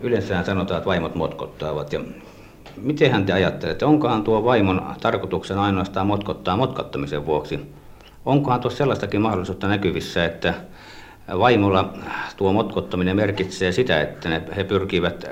Yleensä 0.00 0.44
sanotaan, 0.44 0.78
että 0.78 0.88
vaimot 0.88 1.14
motkottaavat. 1.14 1.92
Ja 1.92 2.00
miten 2.76 3.26
te 3.26 3.32
ajattelette, 3.32 3.84
onkohan 3.84 4.24
tuo 4.24 4.44
vaimon 4.44 4.82
tarkoituksena 5.00 5.62
ainoastaan 5.62 6.06
motkottaa 6.06 6.56
motkottamisen 6.56 7.26
vuoksi? 7.26 7.60
Onkohan 8.26 8.60
tuossa 8.60 8.78
sellaistakin 8.78 9.20
mahdollisuutta 9.20 9.68
näkyvissä, 9.68 10.24
että 10.24 10.54
vaimolla 11.38 11.94
tuo 12.36 12.52
motkottaminen 12.52 13.16
merkitsee 13.16 13.72
sitä, 13.72 14.00
että 14.00 14.42
he 14.56 14.64
pyrkivät 14.64 15.30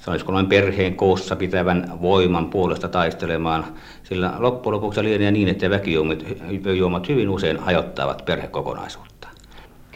sanoisiko 0.00 0.32
noin 0.32 0.46
perheen 0.46 0.96
koossa 0.96 1.36
pitävän 1.36 1.92
voiman 2.02 2.50
puolesta 2.50 2.88
taistelemaan, 2.88 3.64
sillä 4.02 4.32
loppujen 4.38 4.74
lopuksi 4.74 5.02
lienee 5.02 5.30
niin, 5.30 5.48
että 5.48 5.70
väkijuomat 5.70 7.08
hyvin 7.08 7.28
usein 7.28 7.58
hajottavat 7.58 8.24
perhekokonaisuutta. 8.24 9.28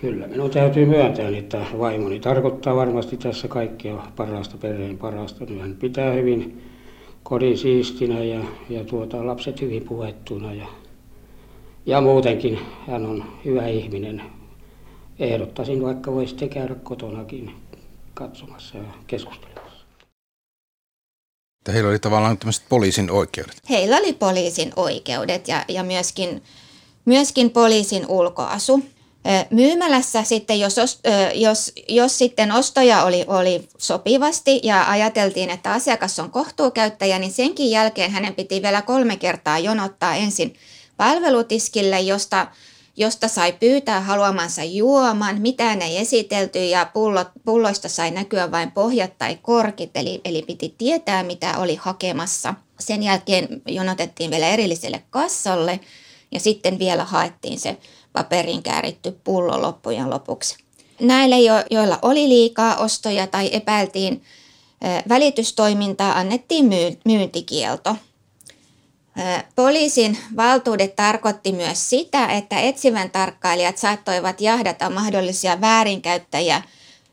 Kyllä, 0.01 0.27
minun 0.27 0.51
täytyy 0.51 0.87
myöntää, 0.87 1.29
että 1.29 1.59
vaimoni 1.79 2.21
tarkoittaa 2.21 2.77
varmasti 2.77 3.17
tässä 3.17 3.49
kaikkea 3.49 4.07
parasta 4.17 4.57
perheen 4.57 4.99
parasta. 4.99 5.45
Hän 5.61 5.77
pitää 5.81 6.13
hyvin 6.13 6.63
kodin 7.23 7.59
siistinä 7.59 8.25
ja, 8.25 8.41
ja 8.71 8.85
tuota, 8.85 9.27
lapset 9.27 9.61
hyvin 9.61 9.85
puhettuna 9.85 10.55
ja, 10.55 10.67
ja 11.87 12.01
muutenkin 12.01 12.59
hän 12.87 13.07
on 13.07 13.25
hyvä 13.45 13.67
ihminen. 13.67 14.23
Ehdottaisin, 15.19 15.83
vaikka 15.83 16.13
voisitte 16.13 16.49
käydä 16.49 16.75
kotonakin 16.75 17.51
katsomassa 18.15 18.79
ja 18.79 18.85
keskustelemassa. 19.07 19.54
Että 21.65 21.73
heillä 21.73 21.91
oli 21.91 21.99
tavallaan 21.99 22.39
tämmöiset 22.39 22.65
poliisin 22.69 23.11
oikeudet. 23.11 23.57
Heillä 23.71 23.97
oli 23.97 24.13
poliisin 24.13 24.73
oikeudet 24.77 25.49
ja, 25.49 25.65
ja 25.69 25.83
myöskin, 25.83 26.43
myöskin 27.05 27.51
poliisin 27.51 28.07
ulkoasu. 28.09 28.83
Myymälässä 29.51 30.23
sitten, 30.23 30.61
jos, 30.61 30.77
jos, 31.35 31.73
jos 31.89 32.19
sitten 32.19 32.53
ostoja 32.53 33.05
oli, 33.05 33.25
oli 33.27 33.69
sopivasti 33.79 34.61
ja 34.63 34.91
ajateltiin, 34.91 35.51
että 35.51 35.73
asiakas 35.73 36.19
on 36.19 36.31
kohtuukäyttäjä, 36.31 37.19
niin 37.19 37.33
senkin 37.33 37.71
jälkeen 37.71 38.11
hänen 38.11 38.35
piti 38.35 38.63
vielä 38.63 38.83
kolme 38.83 39.17
kertaa 39.17 39.59
jonottaa 39.59 40.15
ensin 40.15 40.55
palvelutiskille, 40.97 42.01
josta 42.01 42.47
josta 42.97 43.29
sai 43.29 43.53
pyytää 43.53 44.01
haluamansa 44.01 44.65
juoman, 44.65 45.41
mitään 45.41 45.83
ei 45.83 45.99
esitelty 45.99 46.65
ja 46.65 46.91
pullot, 46.95 47.29
pulloista 47.45 47.89
sai 47.89 48.11
näkyä 48.11 48.51
vain 48.51 48.71
pohjat 48.71 49.19
tai 49.19 49.39
korkit, 49.43 49.91
eli, 49.95 50.21
eli 50.25 50.43
piti 50.43 50.75
tietää 50.79 51.23
mitä 51.23 51.59
oli 51.59 51.77
hakemassa. 51.77 52.55
Sen 52.81 53.03
jälkeen 53.03 53.63
jonotettiin 53.69 54.31
vielä 54.31 54.49
erilliselle 54.49 55.03
kassalle 55.11 55.81
ja 56.33 56.41
sitten 56.41 56.79
vielä 56.79 57.05
haettiin 57.05 57.61
se 57.61 57.77
paperin 58.13 58.63
kääritty 58.63 59.19
pullo 59.25 59.63
loppujen 59.63 60.11
lopuksi. 60.11 60.57
Näille, 61.01 61.37
joilla 61.71 61.99
oli 62.03 62.29
liikaa 62.29 62.77
ostoja 62.77 63.27
tai 63.27 63.51
epäiltiin 63.53 64.23
välitystoimintaa, 65.09 66.19
annettiin 66.19 66.71
myyntikielto. 67.05 67.97
Poliisin 69.57 70.19
valtuudet 70.37 70.97
tarkoitti 70.97 71.53
myös 71.53 71.91
sitä, 71.91 72.27
että 72.27 72.61
etsivän 72.61 73.11
tarkkailijat 73.11 73.79
saattoivat 73.79 74.41
jahdata 74.41 74.91
mahdollisia 74.91 75.61
väärinkäyttäjiä 75.61 76.63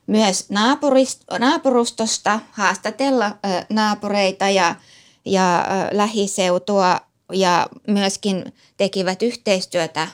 myös 0.08 0.46
naapurustosta, 1.40 2.40
haastatella 2.52 3.32
naapureita 3.70 4.50
ja, 4.50 4.76
ja 5.26 5.66
lähiseutua 5.92 7.00
ja 7.34 7.68
myöskin 7.88 8.54
tekivät 8.78 9.22
yhteistyötä 9.22 10.08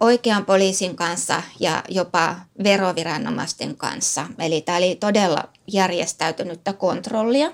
oikean 0.00 0.44
poliisin 0.44 0.96
kanssa 0.96 1.42
ja 1.60 1.82
jopa 1.88 2.36
veroviranomaisten 2.64 3.76
kanssa. 3.76 4.26
Eli 4.38 4.60
tämä 4.60 4.78
oli 4.78 4.94
todella 4.94 5.48
järjestäytynyttä 5.72 6.72
kontrollia. 6.72 7.50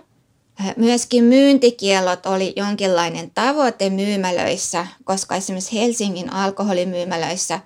Myöskin 0.77 1.25
myyntikiellot 1.25 2.27
oli 2.27 2.53
jonkinlainen 2.57 3.31
tavoite 3.31 3.91
myymälöissä, 3.91 4.87
koska 5.05 5.37
esimerkiksi 5.37 5.81
Helsingin 5.81 6.33
alkoholimyymälöissä, 6.33 7.61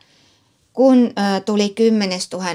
kun 0.73 1.13
tuli 1.45 1.69
10 1.69 2.21
000 2.33 2.47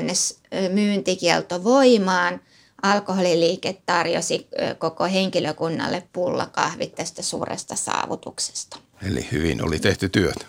myyntikielto 0.74 1.64
voimaan, 1.64 2.42
alkoholiliike 2.82 3.78
tarjosi 3.86 4.48
koko 4.78 5.04
henkilökunnalle 5.04 6.04
pullakahvit 6.14 6.96
tästä 6.96 7.22
suuresta 7.22 7.76
saavutuksesta. 7.76 8.78
Eli 9.08 9.28
hyvin 9.32 9.64
oli 9.66 9.80
tehty 9.80 10.10
työt. 10.10 10.46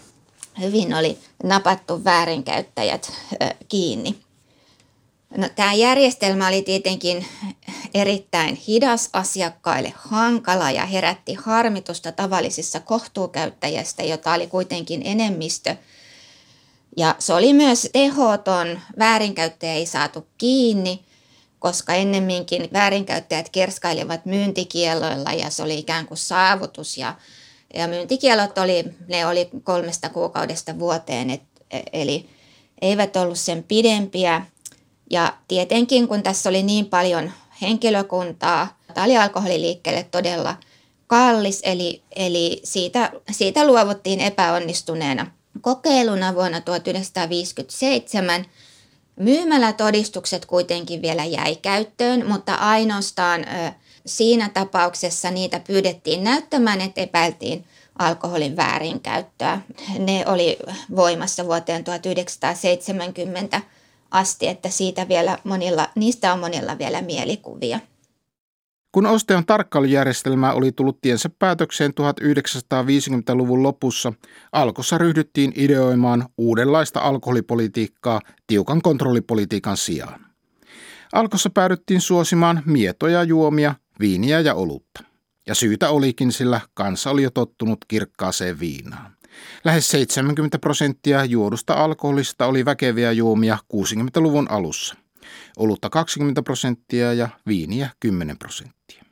Hyvin 0.61 0.95
oli 0.95 1.19
napattu 1.43 2.05
väärinkäyttäjät 2.05 3.13
kiinni. 3.69 4.17
No, 5.37 5.49
tämä 5.57 5.73
järjestelmä 5.75 6.49
oli 6.49 6.63
tietenkin 6.63 7.27
erittäin 7.95 8.55
hidas 8.55 9.09
asiakkaille, 9.13 9.93
hankala 9.97 10.71
ja 10.71 10.87
herätti 10.87 11.35
harmitusta 11.35 12.13
tavallisissa 12.13 12.81
kohtuukäyttäjistä, 12.81 14.03
jota 14.03 14.33
oli 14.33 14.47
kuitenkin 14.47 15.03
enemmistö. 15.05 15.77
Ja 16.97 17.15
se 17.19 17.33
oli 17.33 17.53
myös 17.53 17.89
tehoton, 17.93 18.81
väärinkäyttäjä 18.99 19.73
ei 19.73 19.87
saatu 19.87 20.27
kiinni, 20.39 21.05
koska 21.59 21.95
ennemminkin 21.95 22.69
väärinkäyttäjät 22.73 23.49
kerskailivat 23.49 24.27
myyntikielloilla 24.27 25.33
ja 25.33 25.51
se 25.51 25.63
oli 25.63 25.79
ikään 25.79 26.07
kuin 26.07 26.19
saavutus. 26.19 26.99
Ja, 26.99 27.15
ja 27.75 27.89
myyntikielot 27.89 28.59
oli, 28.59 28.85
ne 29.09 29.27
oli 29.27 29.49
kolmesta 29.63 30.09
kuukaudesta 30.09 30.79
vuoteen, 30.79 31.31
et, 31.31 31.43
eli 31.93 32.29
eivät 32.83 33.17
ollut 33.17 33.39
sen 33.39 33.63
pidempiä. 33.63 34.47
Ja 35.11 35.33
tietenkin, 35.49 36.09
kun 36.09 36.23
tässä 36.23 36.49
oli 36.49 36.63
niin 36.63 36.87
paljon 36.87 37.33
henkilökuntaa, 37.63 38.79
tämä 38.95 39.05
oli 39.05 39.17
alkoholiliikkeelle 39.17 40.07
todella 40.11 40.57
kallis, 41.07 41.61
eli, 41.63 42.03
eli 42.17 42.61
siitä, 42.65 43.13
siitä 43.31 43.67
luovuttiin 43.67 44.21
epäonnistuneena 44.21 45.27
kokeiluna 45.61 46.35
vuonna 46.35 46.61
1957. 46.61 48.45
Myymälätodistukset 49.17 50.47
kuitenkin 50.47 51.03
vielä 51.03 51.25
jäi 51.25 51.57
käyttöön, 51.57 52.27
mutta 52.29 52.55
ainoastaan 52.55 53.41
ö, 53.41 53.73
siinä 54.07 54.49
tapauksessa 54.49 55.31
niitä 55.31 55.61
pyydettiin 55.61 56.25
näyttämään, 56.25 56.81
että 56.81 57.01
epäiltiin 57.01 57.65
alkoholin 57.99 58.57
väärinkäyttöä. 58.57 59.61
Ne 59.99 60.25
oli 60.27 60.59
voimassa 60.97 61.47
vuoteen 61.47 61.85
1970 61.85 63.61
asti, 64.11 64.49
että 64.49 64.69
siitä 64.69 65.09
vielä 65.09 65.39
monilla, 65.45 65.89
niistä 65.95 66.33
on 66.33 66.39
monilla 66.39 66.79
vielä 66.79 67.03
mielikuvia. 67.03 67.81
Kun 68.93 69.07
Osteon 69.07 69.47
tarkkailujärjestelmä 69.47 70.53
oli 70.53 70.73
tullut 70.73 71.01
tiensä 71.01 71.31
päätökseen 71.39 71.93
1950-luvun 72.01 73.63
lopussa, 73.63 74.13
Alkossa 74.53 74.99
ryhdyttiin 74.99 75.53
ideoimaan 75.57 76.29
uudenlaista 76.39 77.01
alkoholipolitiikkaa 77.01 78.21
tiukan 78.47 78.83
kontrollipolitiikan 78.83 79.77
sijaan. 79.77 80.27
Alkossa 81.13 81.51
päädyttiin 81.51 82.01
suosimaan 82.01 82.63
mietoja 82.67 83.23
juomia, 83.23 83.75
viiniä 84.01 84.41
ja 84.41 84.55
olutta. 84.55 85.05
Ja 85.47 85.55
syytä 85.55 85.91
olikin, 85.91 86.33
sillä 86.33 86.61
kansa 86.75 87.11
oli 87.11 87.23
jo 87.23 87.31
tottunut 87.31 87.79
kirkkaaseen 87.89 88.61
viinaan. 88.61 89.20
Lähes 89.65 89.91
70 89.91 90.59
prosenttia 90.59 91.25
juodusta 91.25 91.75
alkoholista 91.75 92.47
oli 92.47 92.65
väkeviä 92.65 93.13
juomia 93.13 93.59
60-luvun 93.75 94.51
alussa. 94.51 94.95
Olutta 95.57 95.91
20 95.91 96.43
prosenttia 96.43 97.13
ja 97.13 97.29
viiniä 97.47 97.91
10 98.01 98.39
prosenttia. 98.39 99.05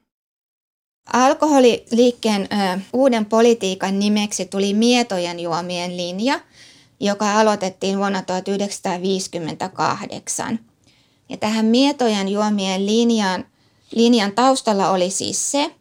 Alkoholiliikkeen 1.12 2.42
ö, 2.42 2.46
uuden 2.92 3.26
politiikan 3.26 3.98
nimeksi 3.98 4.46
tuli 4.46 4.74
mietojen 4.74 5.40
juomien 5.40 5.96
linja, 5.96 6.40
joka 7.00 7.40
aloitettiin 7.40 7.98
vuonna 7.98 8.22
1958. 8.22 10.58
Ja 11.28 11.36
tähän 11.36 11.66
mietojen 11.66 12.28
juomien 12.28 12.86
linjan, 12.86 13.44
linjan 13.94 14.32
taustalla 14.32 14.90
oli 14.90 15.10
siis 15.10 15.50
se, 15.50 15.74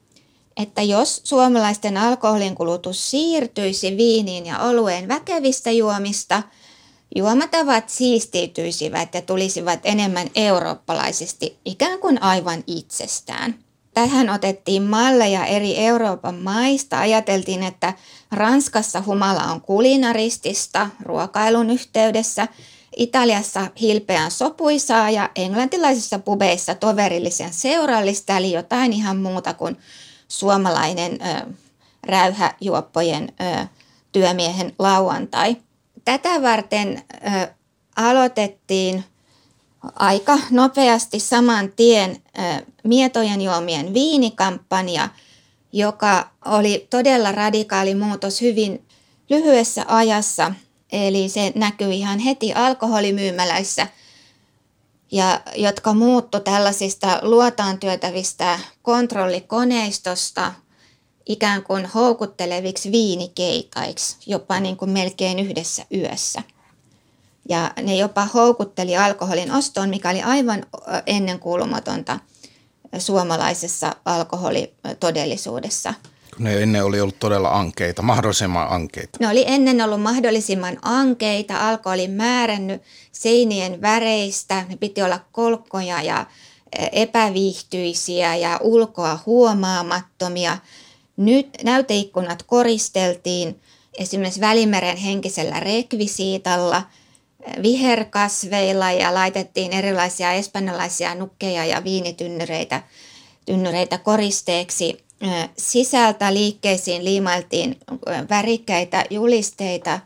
että 0.57 0.81
jos 0.81 1.21
suomalaisten 1.23 1.97
alkoholinkulutus 1.97 3.11
siirtyisi 3.11 3.97
viiniin 3.97 4.45
ja 4.45 4.59
olueen 4.59 5.07
väkevistä 5.07 5.71
juomista, 5.71 6.43
juomatavat 7.15 7.89
siistiytyisivät 7.89 9.13
ja 9.13 9.21
tulisivat 9.21 9.79
enemmän 9.83 10.27
eurooppalaisesti 10.35 11.57
ikään 11.65 11.99
kuin 11.99 12.23
aivan 12.23 12.63
itsestään. 12.67 13.55
Tähän 13.93 14.29
otettiin 14.29 14.83
malleja 14.83 15.45
eri 15.45 15.77
Euroopan 15.77 16.35
maista. 16.35 16.99
Ajateltiin, 16.99 17.63
että 17.63 17.93
Ranskassa 18.31 19.03
humala 19.05 19.43
on 19.43 19.61
kulinaristista 19.61 20.89
ruokailun 21.03 21.69
yhteydessä, 21.69 22.47
Italiassa 22.97 23.67
hilpeän 23.81 24.31
sopuisaa 24.31 25.09
ja 25.09 25.29
englantilaisissa 25.35 26.19
pubeissa 26.19 26.75
toverillisen 26.75 27.53
seurallista, 27.53 28.37
eli 28.37 28.51
jotain 28.51 28.93
ihan 28.93 29.17
muuta 29.17 29.53
kuin 29.53 29.77
suomalainen 30.27 31.11
ö, 31.21 31.53
räyhäjuoppojen 32.03 33.33
ö, 33.41 33.67
työmiehen 34.11 34.73
lauantai. 34.79 35.57
Tätä 36.05 36.41
varten 36.41 37.03
ö, 37.13 37.47
aloitettiin 37.95 39.03
aika 39.95 40.39
nopeasti 40.51 41.19
saman 41.19 41.71
tien 41.75 42.11
ö, 42.11 42.65
mietojen 42.83 43.41
juomien 43.41 43.93
viinikampanja, 43.93 45.09
joka 45.73 46.29
oli 46.45 46.87
todella 46.89 47.31
radikaali 47.31 47.95
muutos 47.95 48.41
hyvin 48.41 48.85
lyhyessä 49.29 49.85
ajassa. 49.87 50.53
Eli 50.91 51.29
se 51.29 51.51
näkyy 51.55 51.91
ihan 51.91 52.19
heti 52.19 52.53
alkoholimyymäläissä, 52.53 53.87
ja 55.11 55.41
jotka 55.55 55.93
muuttu 55.93 56.39
tällaisista 56.39 57.19
luotaan 57.21 57.79
työtävistä 57.79 58.59
kontrollikoneistosta 58.81 60.53
ikään 61.25 61.63
kuin 61.63 61.85
houkutteleviksi 61.85 62.91
viinikeitaiksi, 62.91 64.17
jopa 64.25 64.59
niin 64.59 64.77
kuin 64.77 64.91
melkein 64.91 65.39
yhdessä 65.39 65.85
yössä. 65.93 66.43
Ja 67.49 67.71
ne 67.81 67.95
jopa 67.95 68.25
houkutteli 68.25 68.97
alkoholin 68.97 69.51
ostoon, 69.51 69.89
mikä 69.89 70.09
oli 70.09 70.21
aivan 70.21 70.65
ennenkuulumatonta 71.05 72.19
suomalaisessa 72.97 73.95
alkoholitodellisuudessa. 74.05 75.93
Ne 76.39 76.61
ennen 76.63 76.85
oli 76.85 77.01
ollut 77.01 77.19
todella 77.19 77.49
ankeita, 77.49 78.01
mahdollisimman 78.01 78.67
ankeita. 78.69 79.17
Ne 79.21 79.27
oli 79.27 79.43
ennen 79.47 79.81
ollut 79.81 80.01
mahdollisimman 80.01 80.77
ankeita. 80.81 81.69
Alko 81.69 81.89
oli 81.89 82.07
määrännyt 82.07 82.81
seinien 83.11 83.81
väreistä. 83.81 84.65
Ne 84.69 84.75
piti 84.77 85.01
olla 85.01 85.19
kolkkoja 85.31 86.01
ja 86.01 86.25
epäviihtyisiä 86.91 88.35
ja 88.35 88.59
ulkoa 88.61 89.19
huomaamattomia. 89.25 90.57
Nyt 91.17 91.49
näyteikkunat 91.63 92.43
koristeltiin 92.43 93.61
esimerkiksi 93.97 94.41
Välimeren 94.41 94.97
henkisellä 94.97 95.59
rekvisiitalla, 95.59 96.83
viherkasveilla 97.63 98.91
ja 98.91 99.13
laitettiin 99.13 99.73
erilaisia 99.73 100.31
espanjalaisia 100.31 101.15
nukkeja 101.15 101.65
ja 101.65 101.83
viinitynnyreitä 101.83 102.83
tynnyreitä 103.45 103.97
koristeeksi. 103.97 105.06
Sisältä 105.57 106.33
liikkeisiin 106.33 107.05
liimailtiin 107.05 107.79
värikkäitä 108.29 109.05
julisteita, 109.09 109.99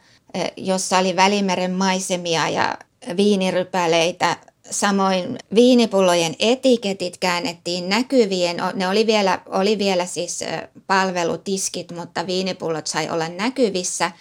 jossa 0.57 0.97
oli 0.97 1.15
Välimeren 1.15 1.71
maisemia 1.71 2.49
ja 2.49 2.77
viinirypäleitä 3.17 4.37
Samoin 4.71 5.37
viinipullojen 5.55 6.35
etiketit 6.39 7.17
käännettiin 7.17 7.89
näkyvien, 7.89 8.57
ne 8.73 8.87
oli 8.87 9.07
vielä, 9.07 9.41
oli 9.45 9.77
vielä 9.77 10.05
siis 10.05 10.43
palvelutiskit, 10.87 11.91
mutta 11.91 12.27
viinipullot 12.27 12.87
sai 12.87 13.09
olla 13.09 13.29
näkyvissä. 13.29 14.11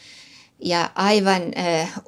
Ja 0.64 0.90
aivan 0.94 1.42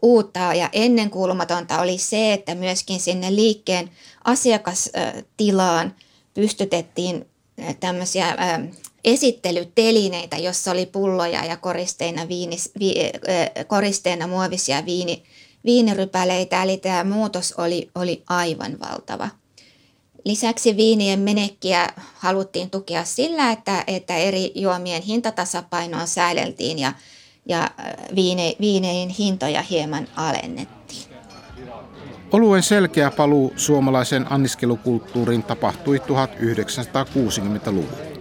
uutta 0.03 0.39
ja 0.39 0.69
ennenkuulumatonta 0.73 1.81
oli 1.81 1.99
se, 1.99 2.33
että 2.33 2.55
myöskin 2.55 3.01
sinne 3.01 3.37
liikkeen 3.37 3.91
asiakastilaan 4.25 5.95
pystytettiin 6.35 7.27
tämmöisiä 7.81 8.37
esittelytelineitä, 9.05 10.37
jossa 10.37 10.71
oli 10.71 10.87
pulloja 10.87 11.45
ja 11.45 11.57
koristeena, 11.57 12.29
viinis, 12.29 12.71
vi, 12.79 12.95
koristeena 13.67 14.27
muovisia 14.27 14.85
viini, 14.87 15.23
viinirypäleitä, 15.65 16.63
eli 16.63 16.77
tämä 16.77 17.05
muutos 17.05 17.53
oli, 17.53 17.91
oli 17.95 18.23
aivan 18.29 18.81
valtava. 18.81 19.29
Lisäksi 20.25 20.77
viinien 20.77 21.21
menekkiä 21.21 21.89
haluttiin 22.15 22.71
tukea 22.71 23.05
sillä, 23.05 23.53
että, 23.53 23.85
että 23.87 24.17
eri 24.17 24.53
juomien 24.55 25.03
hintatasapainoa 25.03 26.07
säädeltiin 26.07 26.79
ja, 26.79 26.93
ja 27.47 27.71
viine, 28.15 28.57
viinein 28.61 29.09
hintoja 29.09 29.63
hieman 29.63 30.09
alennettiin. 30.17 30.82
Oluen 32.33 32.63
selkeä 32.63 33.11
paluu 33.11 33.53
suomalaisen 33.57 34.33
anniskelukulttuuriin 34.33 35.43
tapahtui 35.43 35.99
1960-luvulla. 35.99 38.13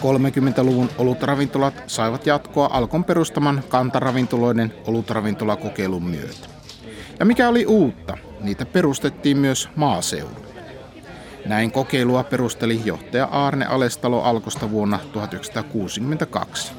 30-luvun 0.00 0.90
olutravintolat 0.98 1.74
saivat 1.86 2.26
jatkoa 2.26 2.70
Alkon 2.72 3.04
perustaman 3.04 3.62
kantaravintoloiden 3.68 4.74
olutravintolakokeilun 4.86 6.02
myötä. 6.02 6.48
Ja 7.18 7.24
mikä 7.24 7.48
oli 7.48 7.66
uutta, 7.66 8.16
niitä 8.40 8.66
perustettiin 8.66 9.38
myös 9.38 9.68
maaseudulle. 9.76 10.48
Näin 11.46 11.72
kokeilua 11.72 12.24
perusteli 12.24 12.80
johtaja 12.84 13.24
Aarne 13.24 13.66
Alestalo 13.66 14.22
Alkosta 14.22 14.70
vuonna 14.70 14.98
1962. 15.12 16.72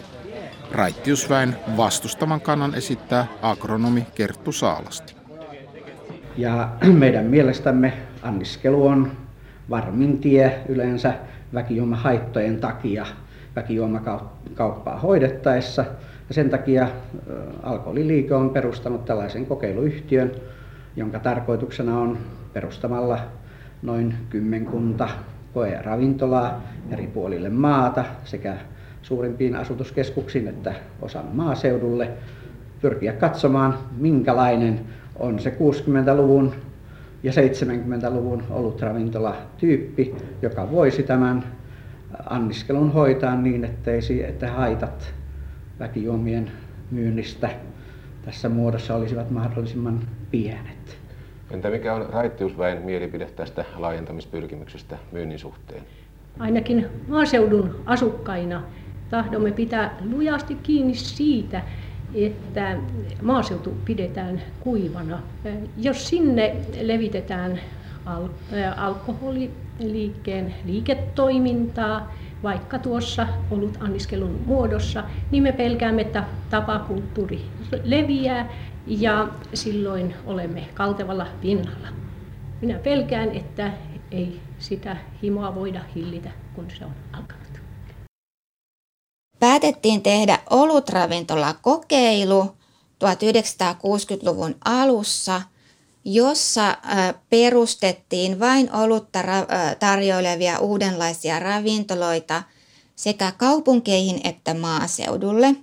Raittiusväen 0.72 1.58
vastustavan 1.78 2.42
kannan 2.42 2.76
esittää 2.76 3.28
agronomi 3.42 4.08
Kerttu 4.16 4.52
Saalasti. 4.52 5.19
Ja 6.40 6.70
meidän 7.00 7.26
mielestämme 7.26 7.94
anniskelu 8.22 8.88
on 8.88 9.12
varmin 9.70 10.18
tie 10.18 10.60
yleensä 10.70 11.14
väkijuomahaittojen 11.54 12.58
takia 12.58 13.06
väkijuomakauppaa 13.56 15.00
hoidettaessa– 15.00 15.86
ja 16.30 16.34
sen 16.34 16.50
takia 16.50 16.88
Alkoholiliike 17.64 18.36
on 18.36 18.50
perustanut 18.50 19.06
tällaisen 19.06 19.46
kokeiluyhtiön, 19.46 20.32
jonka 20.96 21.20
tarkoituksena 21.20 22.00
on 22.00 22.18
perustamalla 22.54 23.20
noin 23.82 24.16
kymmenkunta 24.30 25.10
koe- 25.54 25.82
ravintolaa 25.82 26.62
eri 26.92 27.08
puolille 27.08 27.50
maata 27.50 28.06
sekä 28.24 28.56
suurimpiin 29.02 29.56
asutuskeskuksiin 29.56 30.48
että 30.48 30.74
osan 31.02 31.26
maaseudulle. 31.34 32.10
Pyrkiä 32.82 33.14
katsomaan, 33.14 33.78
minkälainen 33.98 34.80
on 35.20 35.40
se 35.40 35.50
60-luvun 35.50 36.54
ja 37.24 37.32
70-luvun 37.32 38.44
olutravintolatyyppi, 38.50 40.16
joka 40.42 40.72
voisi 40.72 41.04
tämän 41.04 41.44
anniskelun 42.30 42.94
hoitaa 42.94 43.36
niin, 43.36 43.66
ettei, 43.66 44.24
että 44.28 44.52
haitat 44.52 45.14
väkijuomien 45.80 46.52
myynnistä 46.92 47.50
tässä 48.26 48.50
muodossa 48.50 48.96
olisivat 48.96 49.32
mahdollisimman 49.32 50.00
pienet. 50.32 51.00
Entä 51.52 51.70
mikä 51.70 51.94
on 51.94 52.10
raittiusväen 52.10 52.82
mielipide 52.82 53.26
tästä 53.26 53.66
laajentamispyrkimyksestä 53.78 54.98
myynnin 55.12 55.40
suhteen? 55.40 55.84
Ainakin 56.40 56.86
maaseudun 57.08 57.76
asukkaina 57.86 58.64
tahdomme 59.10 59.52
pitää 59.52 59.98
lujasti 60.12 60.56
kiinni 60.56 60.96
siitä, 60.96 61.62
että 62.14 62.78
maaseutu 63.22 63.78
pidetään 63.86 64.42
kuivana. 64.60 65.20
Jos 65.78 66.08
sinne 66.08 66.56
levitetään 66.82 67.60
al- 68.06 68.30
alkoholiliikkeen 68.78 70.56
liiketoimintaa, 70.66 72.14
vaikka 72.44 72.80
tuossa 72.80 73.28
ollut 73.52 73.78
anniskelun 73.80 74.40
muodossa, 74.46 75.04
niin 75.32 75.44
me 75.44 75.52
pelkäämme, 75.52 76.02
että 76.02 76.24
tapakulttuuri 76.50 77.42
leviää 77.84 78.50
ja 78.88 79.28
silloin 79.54 80.16
olemme 80.26 80.64
kaltevalla 80.74 81.28
pinnalla. 81.42 81.88
Minä 82.62 82.80
pelkään, 82.80 83.32
että 83.32 83.72
ei 84.12 84.40
sitä 84.60 84.98
himoa 85.24 85.56
voida 85.56 85.82
hillitä, 85.96 86.30
kun 86.56 86.66
se 86.78 86.86
on 86.86 86.92
alkanut. 87.14 87.39
Päätettiin 89.40 90.02
tehdä 90.02 90.40
olutravintola 90.50 91.54
kokeilu 91.54 92.56
1960-luvun 93.04 94.56
alussa– 94.66 95.42
jossa 96.06 96.78
perustettiin 97.30 98.40
vain 98.40 98.76
olutta 98.76 99.20
tarjoilevia 99.80 100.60
uudenlaisia 100.60 101.40
ravintoloita 101.40 102.44
sekä 102.96 103.32
kaupunkeihin 103.38 104.22
että 104.24 104.54
maaseudulle. 104.54 105.56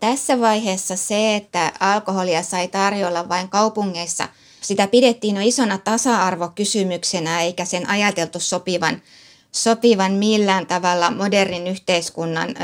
Tässä 0.00 0.40
vaiheessa 0.40 0.96
se, 0.96 1.36
että 1.36 1.72
alkoholia 1.80 2.42
sai 2.42 2.68
tarjolla 2.68 3.28
vain 3.28 3.48
kaupungeissa, 3.48 4.28
sitä 4.60 4.86
pidettiin 4.86 5.36
jo 5.36 5.42
isona 5.44 5.78
tasa-arvokysymyksenä 5.78 7.40
eikä 7.40 7.64
sen 7.64 7.88
ajateltu 7.88 8.40
sopivan, 8.40 9.02
sopivan 9.52 10.12
millään 10.12 10.66
tavalla 10.66 11.10
modernin 11.10 11.66
yhteiskunnan 11.66 12.54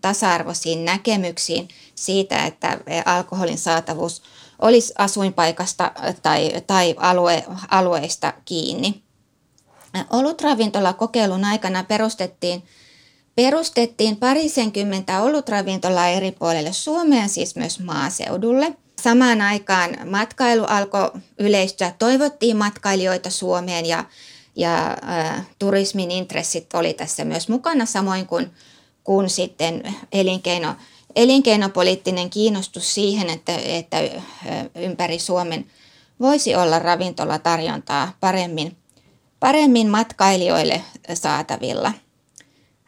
tasa-arvoisiin 0.00 0.84
näkemyksiin 0.84 1.68
siitä, 1.94 2.44
että 2.46 2.78
alkoholin 3.04 3.58
saatavuus 3.58 4.22
olisi 4.58 4.94
asuinpaikasta 4.98 5.92
tai, 6.22 6.52
tai 6.66 6.94
alue, 6.98 7.44
alueista 7.70 8.32
kiinni. 8.44 9.02
Olutravintola-kokeilun 10.10 11.44
aikana 11.44 11.84
perustettiin, 11.84 12.62
perustettiin 13.34 14.16
parisenkymmentä 14.16 15.22
olutravintolaa 15.22 16.08
eri 16.08 16.32
puolille 16.32 16.72
Suomeen, 16.72 17.28
siis 17.28 17.56
myös 17.56 17.80
maaseudulle. 17.80 18.76
samaan 19.02 19.40
aikaan 19.40 19.96
matkailu 20.10 20.64
alkoi 20.64 21.10
yleistyä, 21.38 21.94
toivottiin 21.98 22.56
matkailijoita 22.56 23.30
Suomeen 23.30 23.86
ja, 23.86 24.04
ja 24.56 24.96
turismin 25.58 26.10
intressit 26.10 26.74
oli 26.74 26.94
tässä 26.94 27.24
myös 27.24 27.48
mukana, 27.48 27.86
samoin 27.86 28.26
kuin, 28.26 28.50
kuin 29.04 29.30
sitten 29.30 29.94
elinkeino, 30.12 30.74
elinkeinopoliittinen 31.16 32.30
kiinnostus 32.30 32.94
siihen, 32.94 33.30
että, 33.30 33.56
että 33.56 33.98
ympäri 34.74 35.18
Suomen 35.18 35.66
voisi 36.20 36.54
olla 36.54 36.78
ravintolatarjontaa 36.78 38.12
paremmin, 38.20 38.76
paremmin 39.40 39.88
matkailijoille 39.88 40.82
saatavilla. 41.14 41.92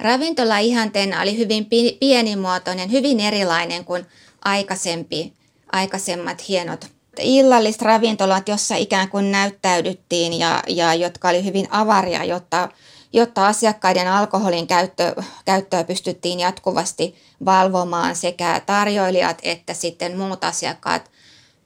Ravintola 0.01 0.59
ihanteena 0.59 1.21
oli 1.21 1.37
hyvin 1.39 1.67
pienimuotoinen, 2.01 2.93
hyvin 2.93 3.21
erilainen 3.21 3.85
kuin 3.85 4.07
aikaisempi, 4.45 5.33
aikaisemmat 5.73 6.49
hienot 6.49 6.96
illalliset 7.23 7.83
ravintolat, 7.83 8.49
jossa 8.49 8.77
ikään 8.77 9.09
kuin 9.09 9.33
näyttäydyttiin 9.33 10.39
ja, 10.39 10.63
ja 10.69 10.95
jotka 10.95 11.29
oli 11.29 11.45
hyvin 11.45 11.69
avaria, 11.71 12.25
jotta, 12.25 12.69
jotta 13.13 13.47
asiakkaiden 13.47 14.09
alkoholin 14.09 14.67
käyttö, 14.67 15.15
käyttöä 15.45 15.85
pystyttiin 15.85 16.41
jatkuvasti 16.41 17.15
valvomaan 17.45 18.17
sekä 18.17 18.63
tarjoilijat 18.67 19.39
että 19.43 19.75
sitten 19.75 20.19
muut 20.19 20.45
asiakkaat 20.45 21.11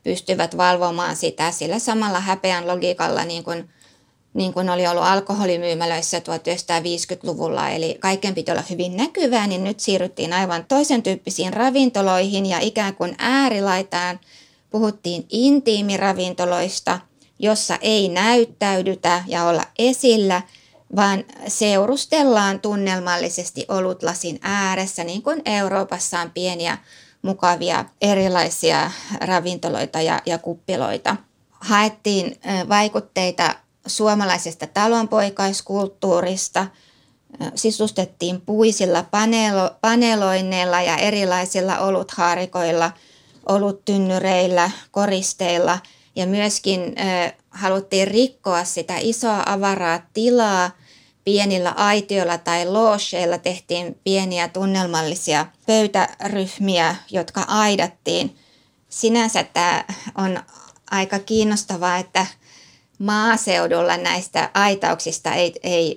pystyvät 0.02 0.56
valvomaan 0.56 1.16
sitä. 1.16 1.50
Sillä 1.50 1.78
samalla 1.78 2.20
häpeän 2.20 2.68
logiikalla 2.68 3.24
niin 3.24 3.44
kuin 3.44 3.68
niin 4.34 4.52
kuin 4.52 4.70
oli 4.70 4.86
ollut 4.86 5.04
alkoholimyymälöissä 5.04 6.18
1950-luvulla, 6.18 7.68
eli 7.68 7.96
kaiken 8.00 8.34
piti 8.34 8.52
olla 8.52 8.64
hyvin 8.70 8.96
näkyvää, 8.96 9.46
niin 9.46 9.64
nyt 9.64 9.80
siirryttiin 9.80 10.32
aivan 10.32 10.64
toisen 10.68 11.02
tyyppisiin 11.02 11.52
ravintoloihin 11.52 12.46
ja 12.46 12.58
ikään 12.60 12.94
kuin 12.94 13.14
äärilaitaan 13.18 14.20
puhuttiin 14.70 15.26
intiimiravintoloista, 15.30 17.00
jossa 17.38 17.78
ei 17.80 18.08
näyttäydytä 18.08 19.24
ja 19.26 19.44
olla 19.44 19.62
esillä, 19.78 20.42
vaan 20.96 21.24
seurustellaan 21.48 22.60
tunnelmallisesti 22.60 23.64
olutlasin 23.68 24.38
ääressä, 24.42 25.04
niin 25.04 25.22
kuin 25.22 25.42
Euroopassa 25.44 26.20
on 26.20 26.30
pieniä 26.30 26.78
mukavia 27.22 27.84
erilaisia 28.00 28.90
ravintoloita 29.20 30.00
ja, 30.00 30.22
ja 30.26 30.38
kuppiloita. 30.38 31.16
Haettiin 31.50 32.40
vaikutteita 32.68 33.54
suomalaisesta 33.86 34.66
talonpoikaiskulttuurista, 34.66 36.66
sisustettiin 37.54 38.40
puisilla 38.40 39.04
panelo, 39.10 39.70
paneloinneilla 39.80 40.82
ja 40.82 40.96
erilaisilla 40.96 41.78
oluthaarikoilla, 41.78 42.92
oluttynnyreillä, 43.48 44.70
koristeilla 44.90 45.78
ja 46.16 46.26
myöskin 46.26 46.94
haluttiin 47.50 48.08
rikkoa 48.08 48.64
sitä 48.64 48.94
isoa 49.00 49.42
avaraa 49.46 50.00
tilaa. 50.12 50.70
Pienillä 51.24 51.70
aitioilla 51.70 52.38
tai 52.38 52.66
loosheilla 52.66 53.38
tehtiin 53.38 53.98
pieniä 54.04 54.48
tunnelmallisia 54.48 55.46
pöytäryhmiä, 55.66 56.96
jotka 57.10 57.40
aidattiin. 57.48 58.36
Sinänsä 58.88 59.44
tämä 59.44 59.84
on 60.14 60.42
aika 60.90 61.18
kiinnostavaa, 61.18 61.96
että 61.96 62.26
maaseudulla 63.00 63.96
näistä 63.96 64.50
aitauksista 64.54 65.34
ei, 65.34 65.54
ei 65.62 65.96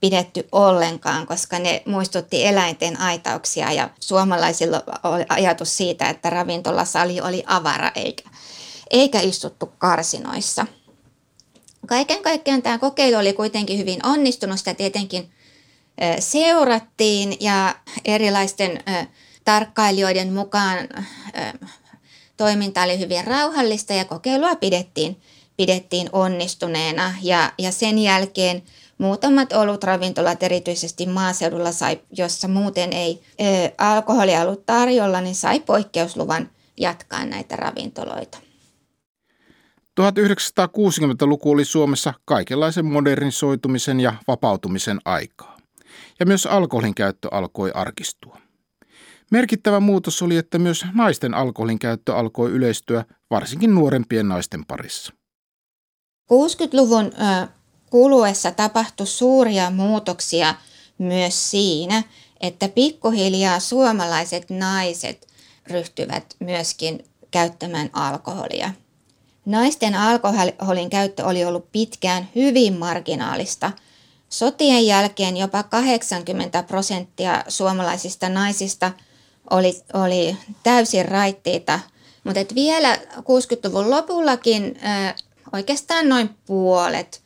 pidetty 0.00 0.48
ollenkaan, 0.52 1.26
koska 1.26 1.58
ne 1.58 1.82
muistutti 1.86 2.46
eläinten 2.46 3.00
aitauksia 3.00 3.72
ja 3.72 3.90
suomalaisilla 4.00 4.82
oli 5.02 5.24
ajatus 5.28 5.76
siitä, 5.76 6.08
että 6.08 6.30
ravintolasali 6.30 7.20
oli 7.20 7.44
avara 7.46 7.90
eikä, 7.94 8.30
eikä 8.90 9.20
istuttu 9.20 9.66
karsinoissa. 9.78 10.66
Kaiken 11.86 12.22
kaikkiaan 12.22 12.62
tämä 12.62 12.78
kokeilu 12.78 13.16
oli 13.16 13.32
kuitenkin 13.32 13.78
hyvin 13.78 14.06
onnistunut, 14.06 14.58
sitä 14.58 14.74
tietenkin 14.74 15.32
seurattiin 16.18 17.36
ja 17.40 17.74
erilaisten 18.04 18.84
tarkkailijoiden 19.44 20.32
mukaan 20.32 20.78
toiminta 22.36 22.82
oli 22.82 22.98
hyvin 22.98 23.26
rauhallista 23.26 23.92
ja 23.92 24.04
kokeilua 24.04 24.56
pidettiin 24.56 25.22
pidettiin 25.56 26.08
onnistuneena 26.12 27.14
ja, 27.22 27.52
ja 27.58 27.72
sen 27.72 27.98
jälkeen 27.98 28.62
muutamat 28.98 29.52
olutravintolat 29.52 30.42
erityisesti 30.42 31.06
maaseudulla 31.06 31.72
sai, 31.72 32.00
jossa 32.10 32.48
muuten 32.48 32.92
ei 32.92 33.22
ö, 33.40 33.44
alkoholia 33.78 34.42
ollut 34.42 34.66
tarjolla, 34.66 35.20
niin 35.20 35.34
sai 35.34 35.60
poikkeusluvan 35.60 36.50
jatkaa 36.80 37.24
näitä 37.24 37.56
ravintoloita. 37.56 38.38
1960-luku 40.00 41.50
oli 41.50 41.64
Suomessa 41.64 42.14
kaikenlaisen 42.24 42.84
modernisoitumisen 42.84 44.00
ja 44.00 44.14
vapautumisen 44.28 44.98
aikaa. 45.04 45.56
Ja 46.20 46.26
myös 46.26 46.46
alkoholin 46.46 46.94
käyttö 46.94 47.28
alkoi 47.30 47.70
arkistua. 47.74 48.38
Merkittävä 49.30 49.80
muutos 49.80 50.22
oli, 50.22 50.36
että 50.36 50.58
myös 50.58 50.84
naisten 50.94 51.34
alkoholin 51.34 51.78
käyttö 51.78 52.16
alkoi 52.16 52.50
yleistyä 52.50 53.04
varsinkin 53.30 53.74
nuorempien 53.74 54.28
naisten 54.28 54.66
parissa. 54.66 55.12
60-luvun 56.32 57.12
kuluessa 57.90 58.50
tapahtui 58.50 59.06
suuria 59.06 59.70
muutoksia 59.70 60.54
myös 60.98 61.50
siinä, 61.50 62.02
että 62.40 62.68
pikkuhiljaa 62.68 63.60
suomalaiset 63.60 64.50
naiset 64.50 65.26
ryhtyvät 65.66 66.36
myöskin 66.40 67.04
käyttämään 67.30 67.90
alkoholia. 67.92 68.70
Naisten 69.44 69.94
alkoholin 69.94 70.90
käyttö 70.90 71.26
oli 71.26 71.44
ollut 71.44 71.72
pitkään 71.72 72.28
hyvin 72.34 72.78
marginaalista. 72.78 73.72
Sotien 74.28 74.86
jälkeen 74.86 75.36
jopa 75.36 75.62
80 75.62 76.62
prosenttia 76.62 77.44
suomalaisista 77.48 78.28
naisista 78.28 78.92
oli, 79.50 79.82
oli 79.94 80.36
täysin 80.62 81.04
raittiita, 81.04 81.80
mutta 82.24 82.54
vielä 82.54 82.96
60-luvun 82.96 83.90
lopullakin 83.90 84.80
oikeastaan 85.52 86.08
noin 86.08 86.30
puolet 86.46 87.22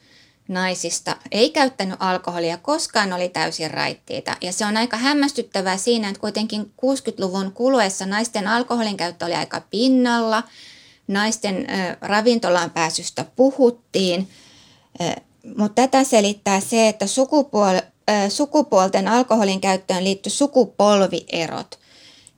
naisista 0.49 1.17
ei 1.31 1.51
käyttänyt 1.51 1.97
alkoholia, 2.01 2.57
koskaan 2.57 3.13
oli 3.13 3.29
täysin 3.29 3.71
raittiita. 3.71 4.37
Ja 4.41 4.53
se 4.53 4.67
on 4.67 4.77
aika 4.77 4.97
hämmästyttävää 4.97 5.77
siinä, 5.77 6.09
että 6.09 6.21
kuitenkin 6.21 6.63
60-luvun 6.63 7.53
kuluessa 7.53 8.07
naisten 8.07 8.49
alkoholin 8.49 8.97
käyttö 8.97 9.25
oli 9.25 9.35
aika 9.35 9.63
pinnalla. 9.71 10.43
Naisten 11.09 11.67
ravintolaan 12.01 12.71
pääsystä 12.71 13.25
puhuttiin, 13.37 14.29
mutta 15.57 15.83
tätä 15.83 16.05
selittää 16.05 16.61
se, 16.61 16.89
että 16.89 17.05
sukupuol- 17.05 17.83
sukupuolten 18.29 19.09
alkoholin 19.09 19.61
käyttöön 19.61 20.05
liittyi 20.05 20.31
sukupolvierot. 20.31 21.79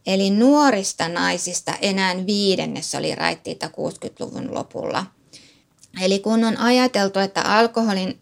Eli 0.07 0.31
nuorista 0.31 1.09
naisista 1.09 1.75
enää 1.83 2.27
viidennes 2.27 2.95
oli 2.95 3.15
raittiita 3.15 3.67
60-luvun 3.67 4.55
lopulla– 4.55 5.07
Eli 6.03 6.19
kun 6.19 6.45
on 6.45 6.57
ajateltu, 6.57 7.19
että 7.19 7.43
alkoholin 7.43 8.21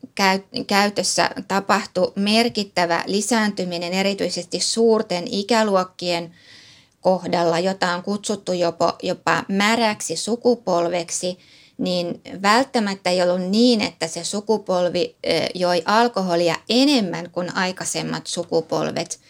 käytössä 0.66 1.30
tapahtuu 1.48 2.12
merkittävä 2.16 3.04
lisääntyminen 3.06 3.92
erityisesti 3.92 4.60
suurten 4.60 5.24
ikäluokkien 5.30 6.34
kohdalla, 7.00 7.58
jota 7.58 7.94
on 7.94 8.02
kutsuttu 8.02 8.52
jopa, 8.52 8.96
jopa 9.02 9.44
märäksi 9.48 10.16
sukupolveksi, 10.16 11.38
niin 11.78 12.20
välttämättä 12.42 13.10
ei 13.10 13.22
ollut 13.22 13.50
niin, 13.50 13.80
että 13.80 14.06
se 14.06 14.24
sukupolvi 14.24 15.16
joi 15.54 15.82
alkoholia 15.84 16.56
enemmän 16.68 17.30
kuin 17.30 17.56
aikaisemmat 17.56 18.26
sukupolvet, 18.26 19.20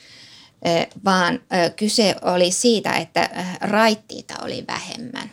vaan 1.04 1.40
kyse 1.76 2.14
oli 2.22 2.50
siitä, 2.50 2.92
että 2.92 3.30
raittiita 3.60 4.34
oli 4.42 4.64
vähemmän. 4.68 5.30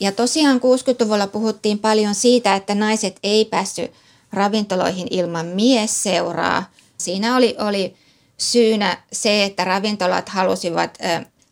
Ja 0.00 0.12
tosiaan 0.12 0.56
60-luvulla 0.56 1.26
puhuttiin 1.26 1.78
paljon 1.78 2.14
siitä, 2.14 2.56
että 2.56 2.74
naiset 2.74 3.18
ei 3.22 3.44
päässyt 3.44 3.92
ravintoloihin 4.32 5.06
ilman 5.10 5.46
miesseuraa. 5.46 6.70
Siinä 6.98 7.36
oli, 7.36 7.56
oli 7.58 7.94
syynä 8.38 9.02
se, 9.12 9.44
että 9.44 9.64
ravintolat 9.64 10.28
halusivat 10.28 10.98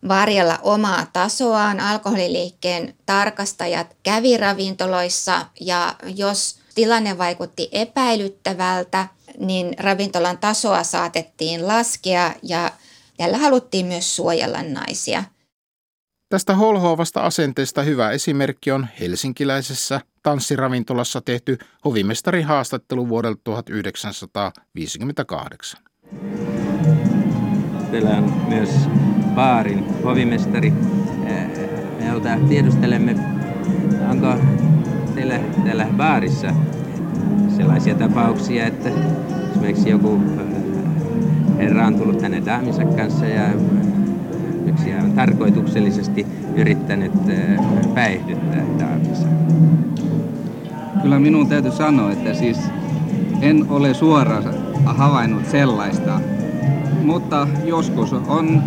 varjella 0.08 0.58
omaa 0.62 1.06
tasoaan. 1.12 1.80
Alkoholiliikkeen 1.80 2.94
tarkastajat 3.06 3.96
kävi 4.02 4.36
ravintoloissa 4.36 5.46
ja 5.60 5.94
jos 6.16 6.58
tilanne 6.74 7.18
vaikutti 7.18 7.68
epäilyttävältä, 7.72 9.08
niin 9.38 9.74
ravintolan 9.78 10.38
tasoa 10.38 10.82
saatettiin 10.82 11.68
laskea 11.68 12.32
ja 12.42 12.70
tällä 13.16 13.38
haluttiin 13.38 13.86
myös 13.86 14.16
suojella 14.16 14.62
naisia– 14.62 15.24
Tästä 16.28 16.54
holhoavasta 16.54 17.20
asenteesta 17.20 17.82
hyvä 17.82 18.10
esimerkki 18.10 18.70
on 18.70 18.86
helsinkiläisessä 19.00 20.00
tanssiravintolassa 20.22 21.20
tehty 21.20 21.58
hovimestarin 21.84 22.44
haastattelu 22.44 23.08
vuodelta 23.08 23.40
1958. 23.44 25.82
Teillä 27.90 28.10
on 28.10 28.42
myös 28.48 28.70
baarin 29.34 30.02
hovimestari. 30.04 30.72
Eh, 31.26 31.66
Keskustelulta 32.16 32.48
tiedustelemme, 32.48 33.16
onko 34.10 34.34
teillä 35.14 35.38
täällä 35.64 35.86
baarissa 35.96 36.54
sellaisia 37.56 37.94
tapauksia, 37.94 38.66
että 38.66 38.88
esimerkiksi 39.50 39.90
joku 39.90 40.20
herra 41.58 41.86
on 41.86 41.98
tullut 41.98 42.18
tänne 42.18 42.42
daaminsa 42.46 42.84
kanssa 42.84 43.26
ja 43.26 43.48
yksi 44.66 44.94
on 44.94 45.12
tarkoituksellisesti 45.12 46.26
yrittänyt 46.56 47.12
päihdyttää 47.94 48.64
daaminsa. 48.78 49.26
Kyllä 51.02 51.18
minun 51.18 51.48
täytyy 51.48 51.72
sanoa, 51.72 52.12
että 52.12 52.34
siis 52.34 52.58
en 53.40 53.66
ole 53.68 53.94
suoraan 53.94 54.44
havainnut 54.84 55.46
sellaista, 55.46 56.20
mutta 57.02 57.48
joskus 57.64 58.12
on 58.12 58.62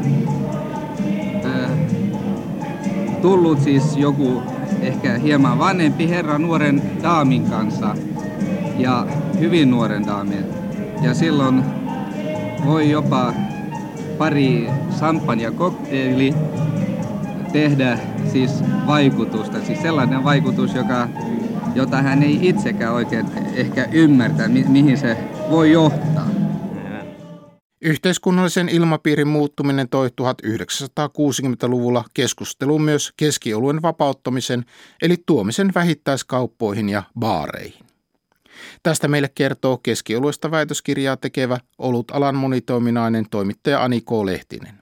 tullut 3.22 3.62
siis 3.62 3.98
joku 3.98 4.42
ehkä 4.82 5.18
hieman 5.18 5.60
vanhempi 5.60 6.10
herra 6.10 6.38
nuoren 6.38 6.82
daamin 7.04 7.44
kanssa 7.44 7.96
ja 8.78 9.08
hyvin 9.40 9.72
nuoren 9.72 10.08
daamin. 10.08 10.46
Ja 11.02 11.14
silloin 11.14 11.64
voi 12.66 12.90
jopa 12.90 13.34
pari 14.20 14.70
champagne 14.98 15.52
kokteili 15.52 16.34
tehdä 17.52 18.00
siis 18.32 18.52
vaikutusta, 18.88 19.62
siis 19.66 19.82
sellainen 19.82 20.24
vaikutus, 20.24 20.76
joka, 20.76 21.08
jota 21.76 22.02
hän 22.02 22.24
ei 22.24 22.40
itsekään 22.42 22.94
oikein 22.94 23.26
ehkä 23.56 23.88
ymmärtä, 23.92 24.48
mi- 24.48 24.66
mihin 24.68 24.98
se 24.98 25.18
voi 25.50 25.72
johtaa. 25.72 26.30
Yhteiskunnallisen 27.82 28.70
ilmapiirin 28.70 29.28
muuttuminen 29.28 29.90
toi 29.90 30.10
1960-luvulla 30.22 32.04
keskusteluun 32.14 32.82
myös 32.82 33.14
keskioluen 33.18 33.82
vapauttamisen 33.82 34.66
eli 35.02 35.16
tuomisen 35.26 35.72
vähittäiskauppoihin 35.76 36.90
ja 36.90 37.04
baareihin. 37.20 37.89
Tästä 38.84 39.08
meille 39.08 39.30
kertoo 39.36 39.78
keskioluesta 39.78 40.52
väitöskirjaa 40.52 41.18
tekevä 41.18 41.58
olutalan 41.78 42.36
monitoiminainen 42.36 43.26
toimittaja 43.32 43.84
Ani 43.84 44.02
K. 44.02 44.12
Lehtinen. 44.24 44.74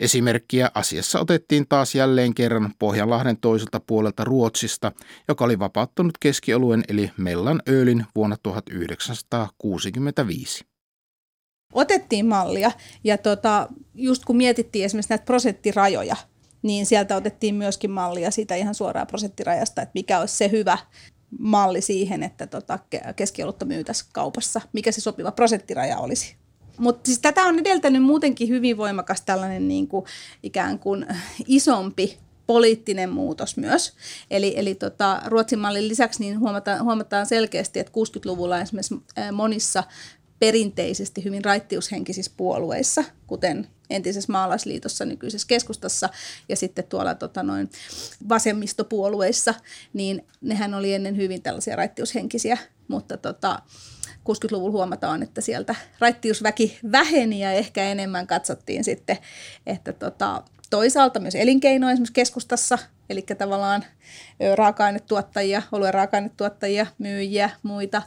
Esimerkkiä 0.00 0.70
asiassa 0.74 1.20
otettiin 1.20 1.66
taas 1.68 1.94
jälleen 1.94 2.34
kerran 2.34 2.72
Pohjanlahden 2.78 3.36
toiselta 3.36 3.80
puolelta 3.80 4.24
Ruotsista, 4.24 4.92
joka 5.28 5.44
oli 5.44 5.58
vapauttanut 5.58 6.18
keskioluen 6.20 6.84
eli 6.88 7.10
Mellan 7.16 7.62
Öölin 7.68 8.06
vuonna 8.14 8.36
1965 8.42 10.64
otettiin 11.72 12.26
mallia 12.26 12.70
ja 13.04 13.18
tota, 13.18 13.68
just 13.94 14.24
kun 14.24 14.36
mietittiin 14.36 14.84
esimerkiksi 14.84 15.10
näitä 15.10 15.24
prosenttirajoja, 15.24 16.16
niin 16.62 16.86
sieltä 16.86 17.16
otettiin 17.16 17.54
myöskin 17.54 17.90
mallia 17.90 18.30
siitä 18.30 18.54
ihan 18.54 18.74
suoraan 18.74 19.06
prosenttirajasta, 19.06 19.82
että 19.82 19.92
mikä 19.94 20.20
olisi 20.20 20.36
se 20.36 20.50
hyvä 20.50 20.78
malli 21.38 21.80
siihen, 21.80 22.22
että 22.22 22.46
tota, 22.46 22.78
keskiolutta 23.16 23.64
myytäisiin 23.64 24.10
kaupassa, 24.12 24.60
mikä 24.72 24.92
se 24.92 25.00
sopiva 25.00 25.32
prosenttiraja 25.32 25.98
olisi. 25.98 26.36
Mutta 26.78 27.06
siis 27.06 27.18
tätä 27.18 27.42
on 27.42 27.58
edeltänyt 27.58 28.02
muutenkin 28.02 28.48
hyvin 28.48 28.76
voimakas 28.76 29.20
tällainen 29.20 29.68
niin 29.68 29.88
kuin, 29.88 30.04
ikään 30.42 30.78
kuin 30.78 31.06
isompi 31.46 32.18
poliittinen 32.46 33.10
muutos 33.10 33.56
myös. 33.56 33.92
Eli, 34.30 34.54
eli 34.56 34.74
tota, 34.74 35.22
Ruotsin 35.26 35.58
mallin 35.58 35.88
lisäksi 35.88 36.20
niin 36.20 36.40
huomataan, 36.40 36.84
huomataan 36.84 37.26
selkeästi, 37.26 37.78
että 37.78 37.92
60-luvulla 37.92 38.60
esimerkiksi 38.60 38.94
monissa 39.32 39.84
perinteisesti 40.38 41.24
hyvin 41.24 41.44
raittiushenkisissä 41.44 42.32
puolueissa, 42.36 43.04
kuten 43.26 43.66
entisessä 43.90 44.32
maalaisliitossa, 44.32 45.04
nykyisessä 45.04 45.48
keskustassa 45.48 46.08
ja 46.48 46.56
sitten 46.56 46.84
tuolla 46.84 47.14
tota, 47.14 47.42
noin 47.42 47.70
vasemmistopuolueissa, 48.28 49.54
niin 49.92 50.26
nehän 50.40 50.74
oli 50.74 50.94
ennen 50.94 51.16
hyvin 51.16 51.42
tällaisia 51.42 51.76
raittiushenkisiä, 51.76 52.58
mutta 52.88 53.16
tota, 53.16 53.62
60-luvulla 54.08 54.72
huomataan, 54.72 55.22
että 55.22 55.40
sieltä 55.40 55.74
raittiusväki 55.98 56.78
väheni 56.92 57.40
ja 57.40 57.52
ehkä 57.52 57.82
enemmän 57.82 58.26
katsottiin 58.26 58.84
sitten, 58.84 59.18
että 59.66 59.92
tota, 59.92 60.42
toisaalta 60.70 61.20
myös 61.20 61.34
elinkeino 61.34 61.90
esimerkiksi 61.90 62.12
keskustassa, 62.12 62.78
eli 63.10 63.22
tavallaan 63.22 63.84
raaka-ainetuottajia, 64.54 65.62
oluen 65.72 65.94
raaka-ainetuottajia, 65.94 66.86
myyjiä, 66.98 67.50
muita, 67.62 68.02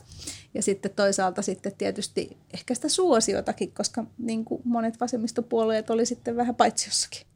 ja 0.54 0.62
sitten 0.62 0.92
toisaalta 0.96 1.42
sitten 1.42 1.76
tietysti 1.78 2.38
ehkä 2.54 2.76
sitä 2.76 2.90
suosiotakin, 2.90 3.72
koska 3.72 4.04
niin 4.18 4.46
kuin 4.46 4.62
monet 4.66 5.00
vasemmistopuolueet 5.00 5.90
oli 5.90 6.06
sitten 6.06 6.36
vähän 6.38 6.56
jossakin. 6.88 7.28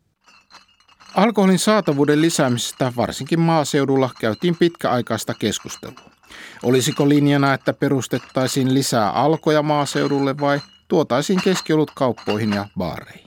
Alkoholin 1.16 1.60
saatavuuden 1.60 2.22
lisäämisestä 2.22 2.94
varsinkin 2.96 3.40
maaseudulla 3.40 4.10
käytiin 4.20 4.56
pitkäaikaista 4.58 5.34
keskustelua. 5.34 6.12
Olisiko 6.64 7.10
linjana, 7.10 7.54
että 7.54 7.74
perustettaisiin 7.74 8.74
lisää 8.74 9.12
alkoja 9.12 9.62
maaseudulle 9.62 10.40
vai 10.40 10.60
tuotaisiin 10.88 11.42
keskiolut 11.44 11.92
kauppoihin 11.96 12.54
ja 12.54 12.68
baareihin? 12.78 13.25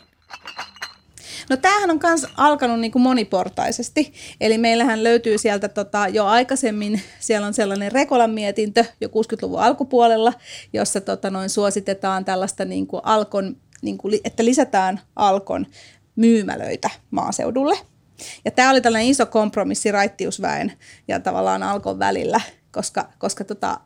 No 1.50 1.56
tämähän 1.56 1.90
on 1.90 2.00
myös 2.02 2.26
alkanut 2.36 2.80
niin 2.80 2.92
kuin 2.92 3.02
moniportaisesti. 3.02 4.12
Eli 4.40 4.58
meillähän 4.58 5.04
löytyy 5.04 5.38
sieltä 5.38 5.68
tota, 5.68 6.08
jo 6.08 6.26
aikaisemmin, 6.26 7.02
siellä 7.20 7.46
on 7.46 7.54
sellainen 7.54 7.92
Rekolan 7.92 8.30
mietintö 8.30 8.84
jo 9.00 9.08
60-luvun 9.08 9.60
alkupuolella, 9.60 10.32
jossa 10.72 11.00
tota, 11.00 11.30
noin 11.30 11.50
suositetaan 11.50 12.24
tällaista 12.24 12.64
niin 12.64 12.86
kuin 12.86 13.02
alkon, 13.04 13.56
niin 13.82 13.98
kuin, 13.98 14.20
että 14.24 14.44
lisätään 14.44 15.00
alkon 15.16 15.66
myymälöitä 16.16 16.90
maaseudulle. 17.10 17.78
Ja 18.44 18.50
tämä 18.50 18.70
oli 18.70 18.80
tällainen 18.80 19.10
iso 19.10 19.26
kompromissi 19.26 19.92
raittiusväen 19.92 20.72
ja 21.08 21.20
tavallaan 21.20 21.62
alkon 21.62 21.98
välillä– 21.98 22.40
koska, 22.72 23.08
koska 23.18 23.44
tota, 23.44 23.80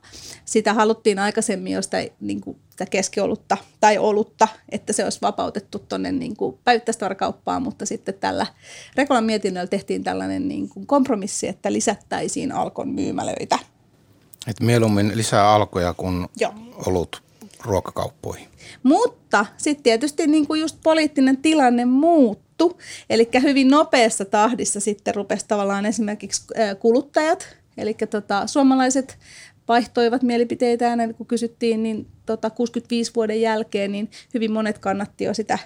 sitä 0.44 0.74
haluttiin 0.74 1.18
aikaisemmin 1.18 1.72
jo 1.72 1.82
sitä, 1.82 2.06
niin 2.20 2.40
kuin, 2.40 2.56
sitä 2.70 2.86
keskiolutta 2.86 3.56
tai 3.80 3.98
olutta, 3.98 4.48
että 4.68 4.92
se 4.92 5.04
olisi 5.04 5.18
vapautettu 5.22 5.78
tuonne 5.78 6.12
niin 6.12 6.34
päivittäistavarakauppaan, 6.64 7.62
mutta 7.62 7.86
sitten 7.86 8.14
tällä 8.14 8.46
Rekolan 8.96 9.24
mietinnöllä 9.24 9.66
tehtiin 9.66 10.04
tällainen 10.04 10.48
niin 10.48 10.68
kuin 10.68 10.86
kompromissi, 10.86 11.48
että 11.48 11.72
lisättäisiin 11.72 12.52
Alkon 12.52 12.88
myymälöitä. 12.88 13.58
Et 14.46 14.60
mieluummin 14.60 15.12
lisää 15.14 15.52
alkoja 15.52 15.94
kuin 15.94 16.28
Joo. 16.40 16.52
olut 16.86 17.22
ruokakauppoihin. 17.64 18.48
Mutta 18.82 19.46
sitten 19.56 19.82
tietysti 19.82 20.26
niin 20.26 20.46
kuin 20.46 20.60
just 20.60 20.76
poliittinen 20.82 21.36
tilanne 21.36 21.84
muuttui, 21.84 22.74
eli 23.10 23.28
hyvin 23.42 23.68
nopeassa 23.68 24.24
tahdissa 24.24 24.80
sitten 24.80 25.14
rupesi 25.14 25.44
tavallaan 25.48 25.86
esimerkiksi 25.86 26.42
kuluttajat– 26.80 27.48
Eli 27.76 27.94
tota, 28.10 28.46
suomalaiset 28.46 29.18
vaihtoivat 29.68 30.22
mielipiteitään, 30.22 31.14
kun 31.14 31.26
kysyttiin, 31.26 31.82
niin 31.82 32.06
tota, 32.26 32.50
65 32.50 33.12
vuoden 33.14 33.40
jälkeen, 33.40 33.92
niin 33.92 34.10
hyvin 34.34 34.52
monet 34.52 34.78
kannatti 34.78 35.24
jo 35.24 35.34
sitä, 35.34 35.58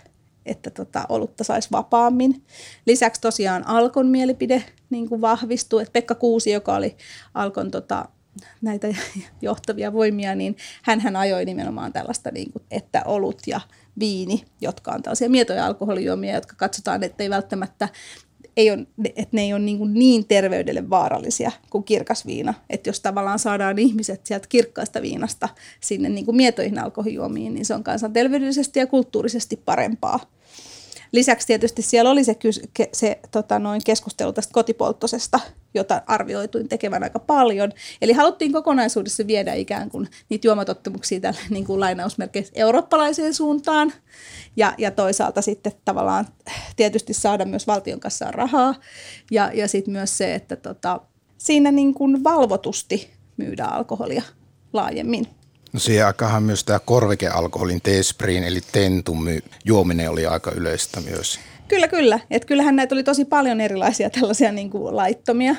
että 0.46 0.70
tota, 0.70 1.06
olutta 1.08 1.44
saisi 1.44 1.68
vapaammin. 1.72 2.42
Lisäksi 2.86 3.20
tosiaan 3.20 3.66
Alkon 3.66 4.06
mielipide 4.06 4.64
niin 4.90 5.08
kuin 5.08 5.20
vahvistui, 5.20 5.82
että 5.82 5.92
Pekka 5.92 6.14
Kuusi, 6.14 6.50
joka 6.50 6.74
oli 6.74 6.96
Alkon 7.34 7.70
tota, 7.70 8.08
näitä 8.62 8.88
johtavia 9.42 9.92
voimia, 9.92 10.34
niin 10.34 10.56
hän 10.82 11.16
ajoi 11.16 11.44
nimenomaan 11.44 11.92
tällaista, 11.92 12.30
niin 12.30 12.52
kuin, 12.52 12.62
että 12.70 13.02
olut 13.04 13.42
ja 13.46 13.60
viini, 13.98 14.44
jotka 14.60 14.92
on 14.92 15.02
tällaisia 15.02 15.30
mietoja 15.30 15.66
alkoholijuomia, 15.66 16.34
jotka 16.34 16.56
katsotaan, 16.56 17.02
että 17.02 17.22
ei 17.22 17.30
välttämättä 17.30 17.88
ei 18.56 18.70
ole, 18.70 18.86
että 19.04 19.36
ne 19.36 19.42
ei 19.42 19.52
ole 19.52 19.62
niin, 19.62 19.94
niin 19.94 20.26
terveydelle 20.26 20.90
vaarallisia 20.90 21.52
kuin 21.70 21.84
kirkas 21.84 22.26
viina. 22.26 22.54
Että 22.70 22.88
jos 22.88 23.00
tavallaan 23.00 23.38
saadaan 23.38 23.78
ihmiset 23.78 24.26
sieltä 24.26 24.48
kirkkaasta 24.48 25.02
viinasta 25.02 25.48
sinne 25.80 26.08
niin 26.08 26.24
kuin 26.24 26.36
mietoihin 26.36 26.78
alkoholijuomiin, 26.78 27.54
niin 27.54 27.66
se 27.66 27.74
on 27.74 27.84
kansanterveydellisesti 27.84 28.78
ja 28.78 28.86
kulttuurisesti 28.86 29.56
parempaa. 29.64 30.20
Lisäksi 31.12 31.46
tietysti 31.46 31.82
siellä 31.82 32.10
oli 32.10 32.24
se, 32.24 32.36
se 32.92 33.18
tota, 33.30 33.58
noin 33.58 33.80
keskustelu 33.86 34.32
tästä 34.32 34.52
kotipolttosesta, 34.52 35.40
jota 35.74 36.02
arvioituin 36.06 36.68
tekevän 36.68 37.02
aika 37.02 37.18
paljon. 37.18 37.72
Eli 38.02 38.12
haluttiin 38.12 38.52
kokonaisuudessa 38.52 39.26
viedä 39.26 39.54
ikään 39.54 39.90
kuin 39.90 40.08
niitä 40.28 40.48
juomatottumuksia 40.48 41.20
tälle 41.20 41.40
niin 41.50 41.64
kuin 41.64 41.80
lainausmerkeissä 41.80 42.52
eurooppalaiseen 42.56 43.34
suuntaan 43.34 43.92
ja, 44.56 44.74
ja 44.78 44.90
toisaalta 44.90 45.42
sitten 45.42 45.72
tavallaan 45.84 46.26
tietysti 46.76 47.14
saada 47.14 47.44
myös 47.44 47.66
valtion 47.66 48.00
kassaan 48.00 48.34
rahaa 48.34 48.74
ja, 49.30 49.50
ja 49.54 49.68
sitten 49.68 49.92
myös 49.92 50.18
se, 50.18 50.34
että 50.34 50.56
tota, 50.56 51.00
siinä 51.38 51.72
niin 51.72 51.94
kuin 51.94 52.24
valvotusti 52.24 53.10
myydään 53.36 53.72
alkoholia 53.72 54.22
laajemmin. 54.72 55.26
No 55.72 55.80
siihen 55.80 56.06
aikahan 56.06 56.42
myös 56.42 56.64
tämä 56.64 56.78
korvikealkoholin 56.78 57.80
teespriin 57.80 58.44
eli 58.44 58.60
tentum 58.72 59.24
juominen 59.64 60.10
oli 60.10 60.26
aika 60.26 60.50
yleistä 60.50 61.00
myös. 61.00 61.40
Kyllä, 61.68 61.88
kyllä. 61.88 62.20
Et 62.30 62.44
kyllähän 62.44 62.76
näitä 62.76 62.94
oli 62.94 63.04
tosi 63.04 63.24
paljon 63.24 63.60
erilaisia 63.60 64.10
tällaisia 64.10 64.52
niin 64.52 64.70
kuin 64.70 64.96
laittomia. 64.96 65.54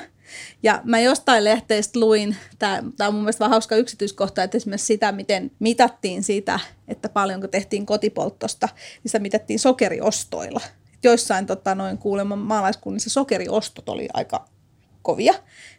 Ja 0.62 0.80
mä 0.84 1.00
jostain 1.00 1.44
lehteistä 1.44 2.00
luin, 2.00 2.36
tämä 2.58 2.82
on 3.00 3.14
mun 3.14 3.22
mielestä 3.22 3.40
vähän 3.40 3.50
hauska 3.50 3.76
yksityiskohta, 3.76 4.42
että 4.42 4.56
esimerkiksi 4.56 4.86
sitä, 4.86 5.12
miten 5.12 5.50
mitattiin 5.58 6.22
sitä, 6.22 6.60
että 6.88 7.08
paljonko 7.08 7.48
tehtiin 7.48 7.86
kotipolttosta, 7.86 8.68
niin 8.76 9.10
sitä 9.10 9.18
mitattiin 9.18 9.58
sokeriostoilla. 9.58 10.60
joissain 11.02 11.46
tota, 11.46 11.74
noin 11.74 11.98
kuulemma 11.98 12.36
maalaiskunnissa 12.36 13.10
sokeriostot 13.10 13.88
oli 13.88 14.08
aika 14.14 14.48
kovia 15.02 15.34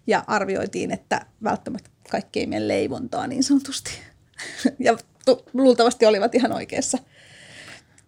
ja 0.07 0.23
arvioitiin, 0.27 0.91
että 0.91 1.25
välttämättä 1.43 1.89
kaikki 2.11 2.39
ei 2.39 2.47
mene 2.47 2.67
leivontaa 2.67 3.27
niin 3.27 3.43
sanotusti. 3.43 3.91
ja 4.85 4.97
luultavasti 5.53 6.05
olivat 6.05 6.35
ihan 6.35 6.51
oikeassa. 6.51 6.97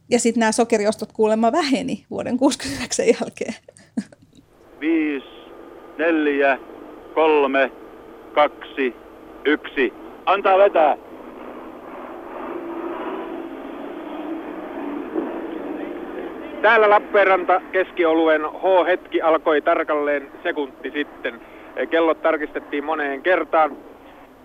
Ja 0.09 0.19
sitten 0.19 0.39
nämä 0.39 0.51
sokeriostot 0.51 1.11
kuulemma 1.11 1.51
väheni 1.51 2.05
vuoden 2.09 2.37
69 2.37 3.05
jälkeen. 3.05 3.53
Viisi, 4.81 5.27
neljä, 5.97 6.57
kolme, 7.13 7.71
kaksi, 8.33 8.95
yksi. 9.45 9.93
Antaa 10.25 10.57
vetää. 10.57 10.97
Täällä 16.61 16.89
Lappeenranta 16.89 17.61
keskioluen 17.71 18.41
H-hetki 18.41 19.21
alkoi 19.21 19.61
tarkalleen 19.61 20.31
sekunti 20.43 20.91
sitten. 20.91 21.41
Kellot 21.89 22.21
tarkistettiin 22.21 22.83
moneen 22.83 23.21
kertaan, 23.21 23.77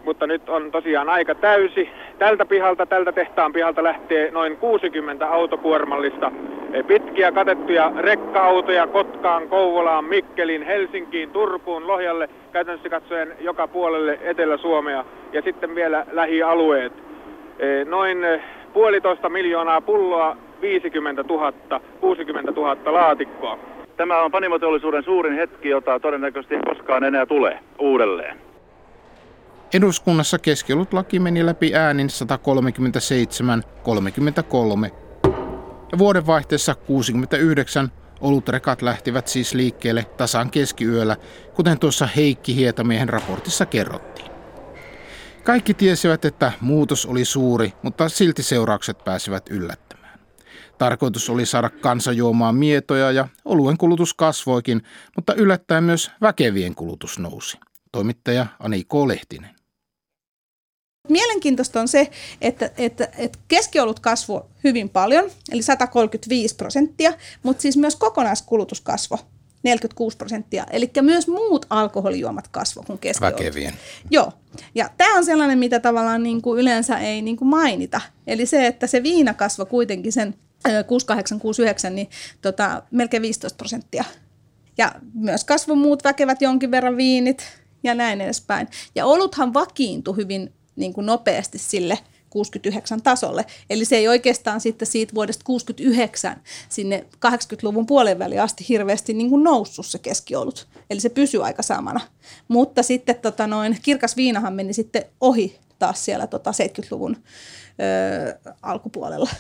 mutta 0.07 0.27
nyt 0.27 0.49
on 0.49 0.71
tosiaan 0.71 1.09
aika 1.09 1.35
täysi. 1.35 1.89
Tältä 2.19 2.45
pihalta, 2.45 2.87
tältä 2.87 3.13
tehtaan 3.13 3.53
pihalta 3.53 3.83
lähtee 3.83 4.31
noin 4.31 4.57
60 4.57 5.29
autokuormallista 5.29 6.33
pitkiä 6.87 7.33
katettuja 7.33 7.93
rekka-autoja 7.99 8.87
Kotkaan, 8.87 9.49
Kouvolaan, 9.49 10.05
Mikkelin, 10.05 10.63
Helsinkiin, 10.63 11.31
Turkuun, 11.31 11.87
Lohjalle, 11.87 12.29
käytännössä 12.53 12.89
katsoen 12.89 13.33
joka 13.41 13.69
puolelle 13.69 14.19
Etelä-Suomea 14.23 15.05
ja 15.33 15.43
sitten 15.43 15.75
vielä 15.75 16.07
lähialueet. 16.13 16.93
Noin 17.85 18.19
puolitoista 18.73 19.29
miljoonaa 19.29 19.81
pulloa 19.81 20.37
50 20.61 21.25
000, 21.29 21.53
60 22.01 22.53
000 22.53 22.77
laatikkoa. 22.85 23.59
Tämä 23.97 24.23
on 24.23 24.31
panimoteollisuuden 24.31 25.03
suurin 25.03 25.37
hetki, 25.37 25.69
jota 25.69 26.01
todennäköisesti 26.01 26.57
koskaan 26.69 27.05
enää 27.05 27.27
tulee 27.27 27.59
uudelleen. 27.79 28.46
Eduskunnassa 29.73 30.39
laki 30.93 31.19
meni 31.19 31.47
läpi 31.47 31.75
äänin 31.75 32.09
137-33. 34.89 34.93
Ja 35.93 35.99
vuodenvaihteessa 35.99 36.75
69 36.75 37.93
olutrekat 38.21 38.83
lähtivät 38.83 39.29
siis 39.29 39.55
liikkeelle 39.55 40.05
tasan 40.05 40.51
keskiyöllä, 40.51 41.17
kuten 41.55 41.79
tuossa 41.79 42.09
Heikki 42.17 42.55
Hietamiehen 42.55 43.09
raportissa 43.09 43.67
kerrottiin. 43.67 44.31
Kaikki 45.45 45.75
tiesivät, 45.75 46.25
että 46.25 46.53
muutos 46.61 47.07
oli 47.07 47.25
suuri, 47.25 47.73
mutta 47.83 48.09
silti 48.09 48.43
seuraukset 48.43 49.05
pääsivät 49.05 49.49
yllättämään. 49.51 50.19
Tarkoitus 50.79 51.31
oli 51.31 51.47
saada 51.47 51.71
kansa 51.71 52.13
juomaan 52.13 52.55
mietoja 52.55 53.11
ja 53.11 53.29
oluen 53.45 53.79
kulutus 53.79 54.15
kasvoikin, 54.15 54.83
mutta 55.17 55.35
yllättäen 55.35 55.85
myös 55.85 56.11
väkevien 56.21 56.75
kulutus 56.75 57.19
nousi. 57.19 57.59
Toimittaja 57.93 58.47
Ani 58.61 58.85
K. 58.85 58.95
Lehtinen. 59.07 59.56
Mielenkiintoista 61.13 61.81
on 61.81 61.89
se, 61.89 62.11
että, 62.41 62.71
että, 62.79 63.09
että 63.19 63.39
keskiolut 63.49 64.01
kasvoi 64.01 64.43
hyvin 64.65 64.89
paljon, 64.89 65.31
eli 65.53 65.63
135 65.63 66.55
prosenttia, 66.57 67.13
mutta 67.43 67.63
siis 67.63 67.77
myös 67.77 67.97
kokonaiskulutus 67.97 68.81
kasvoi 68.81 69.19
46 69.63 70.17
prosenttia. 70.17 70.67
Eli 70.71 70.91
myös 71.03 71.29
muut 71.29 71.67
alkoholijuomat 71.71 72.49
kasvoi 72.49 72.85
kuin 72.87 72.99
keskiolut. 72.99 73.41
Väkevien. 73.41 73.75
Joo. 74.11 74.33
Ja 74.75 74.91
tämä 74.97 75.17
on 75.17 75.25
sellainen, 75.25 75.59
mitä 75.59 75.81
tavallaan 75.81 76.23
niin 76.23 76.43
kuin 76.43 76.61
yleensä 76.61 76.99
ei 76.99 77.23
niin 77.23 77.37
kuin 77.37 77.49
mainita. 77.49 78.01
Eli 78.27 78.47
se, 78.47 78.67
että 78.67 78.87
se 78.87 79.03
viina 79.03 79.35
kasvoi 79.35 79.67
kuitenkin 79.67 80.13
sen 80.13 80.35
6869, 80.87 81.95
niin 81.95 82.11
tota, 82.43 82.83
melkein 82.91 83.23
15 83.23 83.57
prosenttia. 83.57 84.05
Ja 84.79 84.93
myös 85.15 85.45
kasvu 85.45 85.77
muut 85.77 86.05
väkevät 86.05 86.43
jonkin 86.43 86.71
verran 86.71 86.97
viinit 86.97 87.45
ja 87.83 87.95
näin 87.95 88.21
edespäin. 88.21 88.69
Ja 88.95 89.07
oluthan 89.07 89.55
vakiintui 89.55 90.17
hyvin 90.17 90.53
niin 90.77 90.93
kuin 90.93 91.07
nopeasti 91.07 91.59
sille 91.59 91.99
69 92.31 93.03
tasolle. 93.03 93.45
Eli 93.71 93.85
se 93.85 93.97
ei 93.97 94.09
oikeastaan 94.09 94.61
sitten 94.61 94.89
siitä 94.89 95.15
vuodesta 95.15 95.45
69 95.45 96.43
sinne 96.69 97.07
80-luvun 97.27 97.87
puolen 97.87 98.19
väliin 98.19 98.43
asti 98.43 98.67
hirveästi 98.69 99.15
niin 99.15 99.31
kuin 99.31 99.45
noussut 99.45 99.87
se 99.87 99.99
keskiolut. 99.99 100.69
Eli 100.91 101.01
se 101.01 101.09
pysyy 101.09 101.45
aika 101.45 101.63
samana. 101.63 102.01
Mutta 102.49 102.83
sitten 102.83 103.17
tota 103.17 103.47
noin, 103.47 103.79
kirkas 103.83 104.17
viinahan 104.17 104.55
meni 104.55 104.73
sitten 104.73 105.05
ohi 105.21 105.59
taas 105.79 106.05
siellä 106.05 106.27
tota 106.27 106.51
70-luvun 106.51 107.17
ö, 107.17 108.53
alkupuolella 108.63 109.31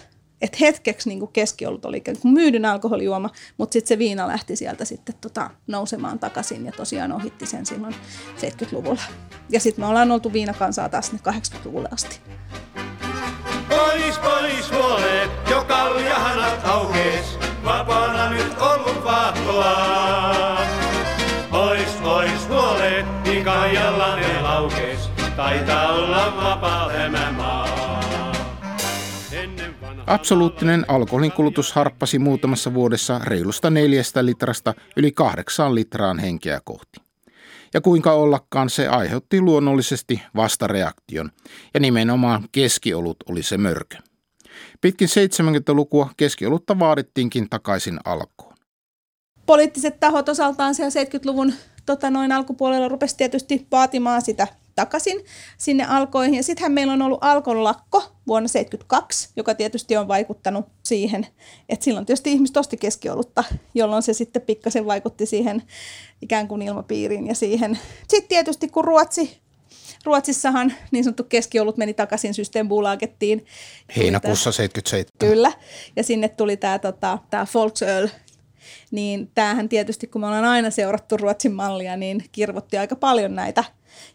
että 0.40 0.58
hetkeksi 0.60 1.08
niin 1.08 1.28
keskiolut 1.28 1.84
oli 1.84 1.96
ikään 1.96 2.18
kuin 2.18 2.34
myydyn 2.34 2.64
alkoholijuoma, 2.64 3.30
mutta 3.58 3.72
sitten 3.72 3.88
se 3.88 3.98
viina 3.98 4.28
lähti 4.28 4.56
sieltä 4.56 4.84
sitten 4.84 5.14
tota, 5.20 5.50
nousemaan 5.66 6.18
takaisin 6.18 6.66
ja 6.66 6.72
tosiaan 6.72 7.12
ohitti 7.12 7.46
sen 7.46 7.66
silloin 7.66 7.94
70-luvulla. 8.36 9.02
Ja 9.50 9.60
sitten 9.60 9.84
me 9.84 9.88
ollaan 9.88 10.10
oltu 10.10 10.32
viinakansaa 10.32 10.88
taas 10.88 11.06
sinne 11.06 11.22
80-luvulle 11.30 11.88
asti. 11.92 12.20
Pois, 13.68 14.18
pois 14.18 14.72
huolet, 14.72 15.30
jo 15.50 15.64
kaljahanat 15.64 16.64
aukees, 16.64 17.38
vapaana 17.64 18.30
nyt 18.30 18.58
ollut 18.58 19.04
vaahtoa. 19.04 20.56
Pois, 21.50 21.88
pois 22.02 22.48
huolet, 22.48 23.06
niin 23.24 23.44
ne 24.16 24.40
laukees, 24.42 25.10
taitaa 25.36 25.92
olla 25.92 26.36
vapaa 26.36 26.90
tämä 26.92 27.32
maa. 27.32 27.45
Absoluuttinen 30.06 30.84
alkoholin 30.88 31.32
kulutus 31.32 31.72
harppasi 31.72 32.18
muutamassa 32.18 32.74
vuodessa 32.74 33.20
reilusta 33.24 33.70
neljästä 33.70 34.24
litrasta 34.24 34.74
yli 34.96 35.12
kahdeksaan 35.12 35.74
litraan 35.74 36.18
henkeä 36.18 36.60
kohti. 36.64 37.00
Ja 37.74 37.80
kuinka 37.80 38.12
ollakaan 38.12 38.70
se 38.70 38.88
aiheutti 38.88 39.40
luonnollisesti 39.40 40.22
vastareaktion, 40.36 41.30
ja 41.74 41.80
nimenomaan 41.80 42.44
keskiolut 42.52 43.16
oli 43.28 43.42
se 43.42 43.58
mörkö. 43.58 43.96
Pitkin 44.80 45.08
70-lukua 45.08 46.10
keskiolutta 46.16 46.78
vaadittiinkin 46.78 47.48
takaisin 47.50 47.98
alkoon. 48.04 48.54
Poliittiset 49.46 50.00
tahot 50.00 50.28
osaltaan 50.28 50.74
siellä 50.74 51.04
70-luvun 51.04 51.52
tota 51.86 52.10
noin 52.10 52.32
alkupuolella 52.32 52.88
rupesi 52.88 53.16
tietysti 53.16 53.66
vaatimaan 53.72 54.22
sitä 54.22 54.46
takaisin 54.76 55.24
sinne 55.58 55.84
alkoihin. 55.84 56.34
Ja 56.34 56.42
sittenhän 56.42 56.72
meillä 56.72 56.92
on 56.92 57.02
ollut 57.02 57.18
alkon 57.20 57.64
lakko 57.64 57.98
vuonna 58.26 58.48
1972, 58.48 59.28
joka 59.36 59.54
tietysti 59.54 59.96
on 59.96 60.08
vaikuttanut 60.08 60.66
siihen, 60.82 61.26
että 61.68 61.84
silloin 61.84 62.06
tietysti 62.06 62.32
ihmiset 62.32 62.56
osti 62.56 62.76
keskiolutta, 62.76 63.44
jolloin 63.74 64.02
se 64.02 64.12
sitten 64.12 64.42
pikkasen 64.42 64.86
vaikutti 64.86 65.26
siihen 65.26 65.62
ikään 66.22 66.48
kuin 66.48 66.62
ilmapiiriin 66.62 67.26
ja 67.26 67.34
siihen. 67.34 67.78
Sitten 68.08 68.28
tietysti 68.28 68.68
kun 68.68 68.84
Ruotsi 68.84 69.46
Ruotsissahan 70.04 70.74
niin 70.90 71.04
sanottu 71.04 71.24
keskiolut 71.24 71.76
meni 71.76 71.94
takaisin 71.94 72.34
Systembolagettiin. 72.34 73.46
Heinäkuussa 73.96 74.52
77. 74.52 75.10
Kyllä, 75.18 75.52
ja 75.96 76.02
sinne 76.02 76.28
tuli 76.28 76.56
tämä 76.56 76.78
tota, 76.78 77.18
tää 77.30 77.46
Volksöl, 77.54 78.08
niin 78.90 79.30
tämähän 79.34 79.68
tietysti, 79.68 80.06
kun 80.06 80.20
me 80.20 80.26
ollaan 80.26 80.44
aina 80.44 80.70
seurattu 80.70 81.16
Ruotsin 81.16 81.52
mallia, 81.52 81.96
niin 81.96 82.24
kirvotti 82.32 82.78
aika 82.78 82.96
paljon 82.96 83.34
näitä 83.34 83.64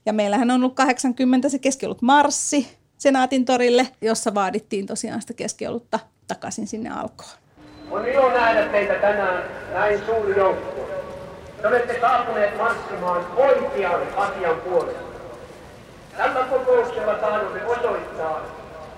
ja 0.06 0.14
meillähän 0.14 0.52
on 0.52 0.62
ollut 0.62 0.76
80 0.76 1.49
se 1.49 1.60
keskiolut 1.60 2.02
marssi 2.02 2.82
Senaatin 2.97 3.45
torille, 3.45 3.88
jossa 4.02 4.34
vaadittiin 4.34 4.86
tosiaan 4.86 5.22
sitä 5.22 5.34
keskiolutta 5.34 5.99
takaisin 6.28 6.68
sinne 6.68 6.89
alkoon. 6.89 7.30
On 7.91 8.08
ilo 8.08 8.34
nähdä 8.34 8.66
teitä 8.66 8.93
tänään 8.93 9.43
näin 9.74 9.99
suuri 10.06 10.38
joukko. 10.38 10.89
Te 11.62 11.68
olette 11.68 12.02
saapuneet 12.02 12.58
marssimaan 12.58 13.26
oikean 13.36 14.02
asian 14.18 14.56
puolesta. 14.56 15.02
Tällä 16.18 16.45
kokouksella 16.45 17.14
tahdomme 17.14 17.66
osoittaa, 17.66 18.41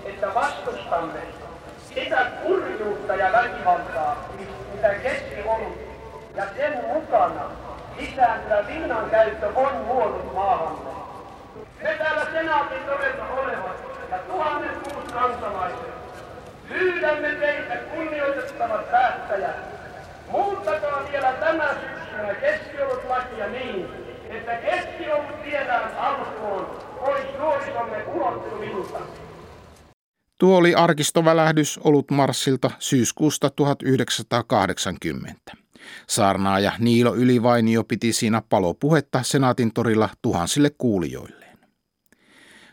että 0.06 0.34
vastustamme 0.34 1.20
sitä 1.96 2.32
kurjuutta 2.44 3.16
ja 3.16 3.32
väkivaltaa, 3.32 4.30
mitä 4.84 4.96
keskiolut 4.96 5.78
ja 6.36 6.44
sen 6.56 6.86
mukana 6.94 7.42
lisääntyvä 8.00 8.68
viinan 8.68 9.10
käyttö 9.10 9.48
on 9.56 9.88
luonut 9.88 10.34
maahamme. 10.34 10.90
Me 11.84 11.96
täällä 11.98 12.26
senaatin 12.34 12.84
todella 12.86 13.26
olevat 13.38 13.78
ja 14.12 14.18
tuhannet 14.18 14.94
muut 14.94 15.12
kansalaiset. 15.12 15.94
Pyydämme 16.70 17.28
teitä 17.30 17.76
kunnioitettavat 17.76 18.92
päättäjät, 18.92 19.56
muuttakaa 20.28 21.02
vielä 21.12 21.34
tämä 21.34 21.68
syksynä 21.70 22.34
keskiolutlakia 22.34 23.48
niin, 23.48 23.90
että 24.30 24.56
keskiolut 24.56 25.44
viedään 25.44 25.98
alkuun 25.98 26.73
Tuo 30.44 30.58
oli 30.58 30.76
arkistovälähdys 30.76 31.80
ollut 31.84 32.12
Marssilta 32.12 32.72
syyskuusta 32.80 33.50
1980. 33.50 35.52
Saarnaaja 36.08 36.72
Niilo 36.80 37.16
Ylivainio 37.16 37.84
piti 37.84 38.14
siinä 38.14 38.42
palopuhetta 38.50 39.24
Senaatin 39.24 39.74
torilla 39.74 40.10
tuhansille 40.22 40.72
kuulijoilleen. 40.78 41.58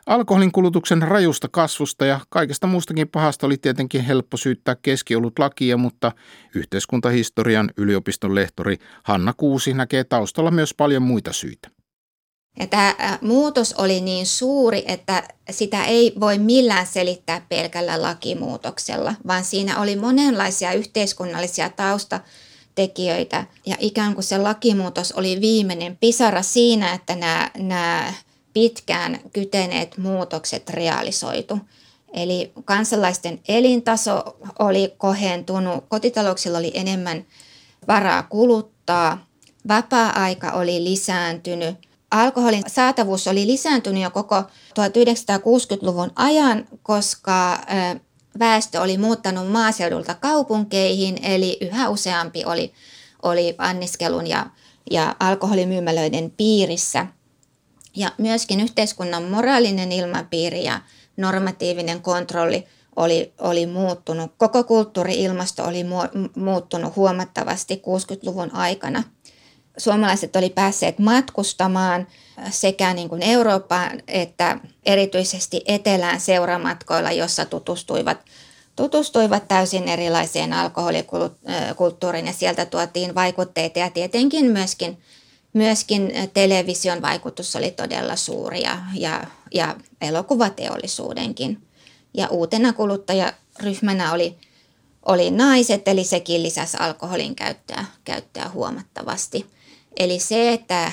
Alkoholin 0.06 0.52
kulutuksen 0.52 1.02
rajusta 1.02 1.48
kasvusta 1.48 2.06
ja 2.06 2.20
kaikesta 2.28 2.66
muustakin 2.66 3.08
pahasta 3.08 3.46
oli 3.46 3.58
tietenkin 3.58 4.04
helppo 4.04 4.36
syyttää 4.36 4.76
keskiolut 4.82 5.38
lakia, 5.38 5.76
mutta 5.76 6.12
yhteiskuntahistorian 6.54 7.70
yliopiston 7.76 8.34
lehtori 8.34 8.76
Hanna 9.02 9.32
Kuusi 9.36 9.74
näkee 9.74 10.04
taustalla 10.04 10.50
myös 10.50 10.74
paljon 10.74 11.02
muita 11.02 11.32
syitä. 11.32 11.79
Ja 12.58 12.66
tämä 12.66 13.18
muutos 13.20 13.72
oli 13.72 14.00
niin 14.00 14.26
suuri, 14.26 14.84
että 14.86 15.28
sitä 15.50 15.84
ei 15.84 16.12
voi 16.20 16.38
millään 16.38 16.86
selittää 16.86 17.46
pelkällä 17.48 18.02
lakimuutoksella, 18.02 19.14
vaan 19.26 19.44
siinä 19.44 19.80
oli 19.80 19.96
monenlaisia 19.96 20.72
yhteiskunnallisia 20.72 21.70
taustatekijöitä. 21.70 23.44
Ja 23.66 23.76
ikään 23.78 24.14
kuin 24.14 24.24
se 24.24 24.38
lakimuutos 24.38 25.12
oli 25.12 25.40
viimeinen 25.40 25.96
pisara 25.96 26.42
siinä, 26.42 26.92
että 26.94 27.16
nämä, 27.16 27.50
nämä 27.58 28.14
pitkään 28.52 29.20
kyteneet 29.32 29.98
muutokset 29.98 30.70
realisoitu. 30.70 31.58
Eli 32.14 32.52
kansalaisten 32.64 33.40
elintaso 33.48 34.36
oli 34.58 34.94
kohentunut, 34.98 35.84
kotitalouksilla 35.88 36.58
oli 36.58 36.70
enemmän 36.74 37.24
varaa 37.88 38.22
kuluttaa, 38.22 39.26
vapaa-aika 39.68 40.50
oli 40.50 40.84
lisääntynyt, 40.84 41.89
alkoholin 42.10 42.64
saatavuus 42.66 43.28
oli 43.28 43.46
lisääntynyt 43.46 44.02
jo 44.02 44.10
koko 44.10 44.36
1960-luvun 44.40 46.10
ajan, 46.16 46.68
koska 46.82 47.58
väestö 48.38 48.80
oli 48.80 48.98
muuttanut 48.98 49.50
maaseudulta 49.52 50.14
kaupunkeihin, 50.14 51.18
eli 51.22 51.58
yhä 51.60 51.88
useampi 51.88 52.44
oli, 52.44 52.72
oli 53.22 53.54
anniskelun 53.58 54.26
ja, 54.26 54.46
ja 54.90 55.16
alkoholimyymälöiden 55.20 56.30
piirissä– 56.36 57.06
ja 57.96 58.12
myöskin 58.18 58.60
yhteiskunnan 58.60 59.22
moraalinen 59.22 59.92
ilmapiiri 59.92 60.64
ja 60.64 60.80
normatiivinen 61.16 62.02
kontrolli 62.02 62.66
oli, 62.96 63.32
oli 63.38 63.66
muuttunut. 63.66 64.32
Koko 64.36 64.64
kulttuuri-ilmasto 64.64 65.64
oli 65.64 65.84
muuttunut 66.36 66.96
huomattavasti 66.96 67.74
60-luvun 67.74 68.54
aikana. 68.54 69.02
Suomalaiset 69.76 70.36
oli 70.36 70.50
päässeet 70.50 70.98
matkustamaan 70.98 72.06
sekä 72.50 72.94
niin 72.94 73.08
kuin 73.08 73.22
Eurooppaan 73.22 74.02
että 74.08 74.58
erityisesti 74.86 75.60
etelään 75.66 76.20
seuramatkoilla, 76.20 77.12
jossa 77.12 77.44
tutustuivat, 77.44 78.18
tutustuivat 78.76 79.48
täysin 79.48 79.88
erilaiseen 79.88 80.52
alkoholikulttuuriin 80.52 82.26
ja 82.26 82.32
sieltä 82.32 82.66
tuotiin 82.66 83.14
vaikutteita 83.14 83.78
ja 83.78 83.90
tietenkin 83.90 84.46
myöskin 84.46 84.98
myöskin 85.52 86.12
television 86.34 87.02
vaikutus 87.02 87.56
oli 87.56 87.70
todella 87.70 88.16
suuri 88.16 88.62
ja, 88.62 88.78
ja, 88.94 89.24
ja 89.54 89.76
elokuvateollisuudenkin. 90.00 91.62
Ja 92.14 92.28
uutena 92.28 92.72
kuluttajaryhmänä 92.72 94.12
oli, 94.12 94.36
oli 95.06 95.30
naiset, 95.30 95.88
eli 95.88 96.04
sekin 96.04 96.42
lisäsi 96.42 96.76
alkoholin 96.80 97.34
käyttöä, 97.34 97.84
käyttöä 98.04 98.48
huomattavasti. 98.48 99.46
Eli 99.96 100.18
se, 100.20 100.52
että, 100.52 100.92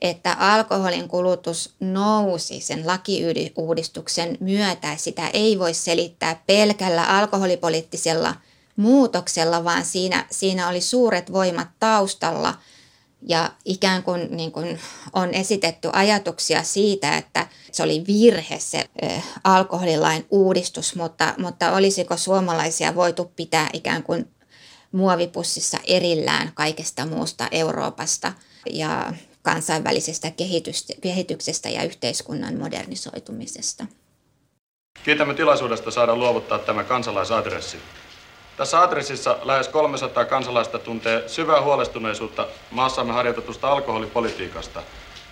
että 0.00 0.36
alkoholin 0.38 1.08
kulutus 1.08 1.74
nousi 1.80 2.60
sen 2.60 2.86
lakiuudistuksen 2.86 4.38
myötä, 4.40 4.96
sitä 4.96 5.28
ei 5.32 5.58
voi 5.58 5.74
selittää 5.74 6.42
pelkällä 6.46 7.04
alkoholipoliittisella 7.04 8.34
muutoksella, 8.76 9.64
vaan 9.64 9.84
siinä, 9.84 10.26
siinä 10.30 10.68
oli 10.68 10.80
suuret 10.80 11.32
voimat 11.32 11.68
taustalla– 11.80 12.54
ja 13.28 13.50
ikään 13.64 14.02
kuin, 14.02 14.28
niin 14.36 14.52
kuin 14.52 14.80
on 15.12 15.34
esitetty 15.34 15.90
ajatuksia 15.92 16.62
siitä, 16.62 17.16
että 17.16 17.46
se 17.72 17.82
oli 17.82 18.04
virhe 18.06 18.58
se 18.58 18.84
alkoholilain 19.44 20.26
uudistus, 20.30 20.96
mutta, 20.96 21.34
mutta 21.38 21.72
olisiko 21.72 22.16
suomalaisia 22.16 22.94
voitu 22.94 23.32
pitää 23.36 23.68
ikään 23.72 24.02
kuin 24.02 24.33
muovipussissa 24.94 25.78
erillään 25.86 26.50
kaikesta 26.54 27.06
muusta 27.06 27.48
Euroopasta 27.50 28.32
ja 28.70 29.12
kansainvälisestä 29.42 30.32
kehityksestä 31.02 31.68
ja 31.68 31.84
yhteiskunnan 31.84 32.58
modernisoitumisesta. 32.58 33.86
Kiitämme 35.04 35.34
tilaisuudesta 35.34 35.90
saada 35.90 36.16
luovuttaa 36.16 36.58
tämä 36.58 36.84
kansalaisadressi. 36.84 37.76
Tässä 38.56 38.82
adressissa 38.82 39.38
lähes 39.42 39.68
300 39.68 40.24
kansalaista 40.24 40.78
tuntee 40.78 41.28
syvää 41.28 41.62
huolestuneisuutta 41.62 42.46
maassamme 42.70 43.12
harjoitetusta 43.12 43.68
alkoholipolitiikasta, 43.68 44.82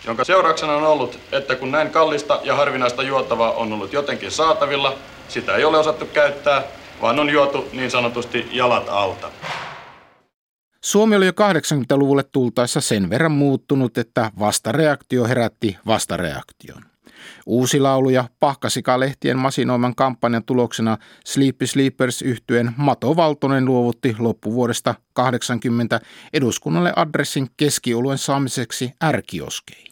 jonka 0.07 0.25
seurauksena 0.25 0.77
on 0.77 0.83
ollut, 0.83 1.19
että 1.33 1.55
kun 1.55 1.71
näin 1.71 1.91
kallista 1.91 2.41
ja 2.43 2.57
harvinaista 2.57 3.03
juotavaa 3.03 3.53
on 3.53 3.73
ollut 3.73 3.93
jotenkin 3.93 4.31
saatavilla, 4.31 4.99
sitä 5.29 5.57
ei 5.57 5.65
ole 5.65 5.79
osattu 5.79 6.07
käyttää, 6.07 6.63
vaan 7.03 7.21
on 7.21 7.31
juotu 7.31 7.69
niin 7.73 7.91
sanotusti 7.91 8.49
jalat 8.53 8.89
alta. 8.89 9.31
Suomi 10.85 11.17
oli 11.17 11.27
jo 11.27 11.33
80-luvulle 11.33 12.23
tultaessa 12.23 12.81
sen 12.81 13.11
verran 13.11 13.33
muuttunut, 13.33 13.99
että 13.99 14.31
vastareaktio 14.39 15.25
herätti 15.25 15.79
vastareaktion. 15.87 16.83
Uusi 17.47 17.81
laulu 17.81 18.11
ja 18.11 18.25
Pahkasika-lehtien 18.41 19.39
masinoiman 19.39 19.95
kampanjan 19.95 20.45
tuloksena 20.45 20.99
Sleepy 21.25 21.67
Sleepers 21.67 22.23
yhtyen 22.23 22.73
Mato 22.77 23.17
Valtonen 23.17 23.65
luovutti 23.65 24.17
loppuvuodesta 24.19 24.95
80 25.13 26.01
eduskunnalle 26.33 26.93
adressin 26.97 27.49
keskioluen 27.57 28.19
saamiseksi 28.19 28.93
ärkioskeihin. 29.05 29.92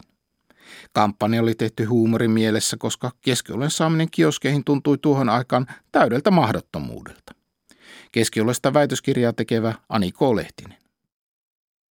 Kampanja 0.92 1.42
oli 1.42 1.54
tehty 1.54 1.84
huumorin 1.84 2.30
mielessä, 2.30 2.76
koska 2.76 3.10
keskioluen 3.20 3.70
saaminen 3.70 4.10
kioskeihin 4.10 4.64
tuntui 4.64 4.98
tuohon 4.98 5.28
aikaan 5.28 5.66
täydeltä 5.92 6.30
mahdottomuudelta. 6.30 7.34
Keskiolesta 8.12 8.74
väitöskirjaa 8.74 9.32
tekevä 9.32 9.74
Ani. 9.88 10.12
Lehtinen. 10.34 10.80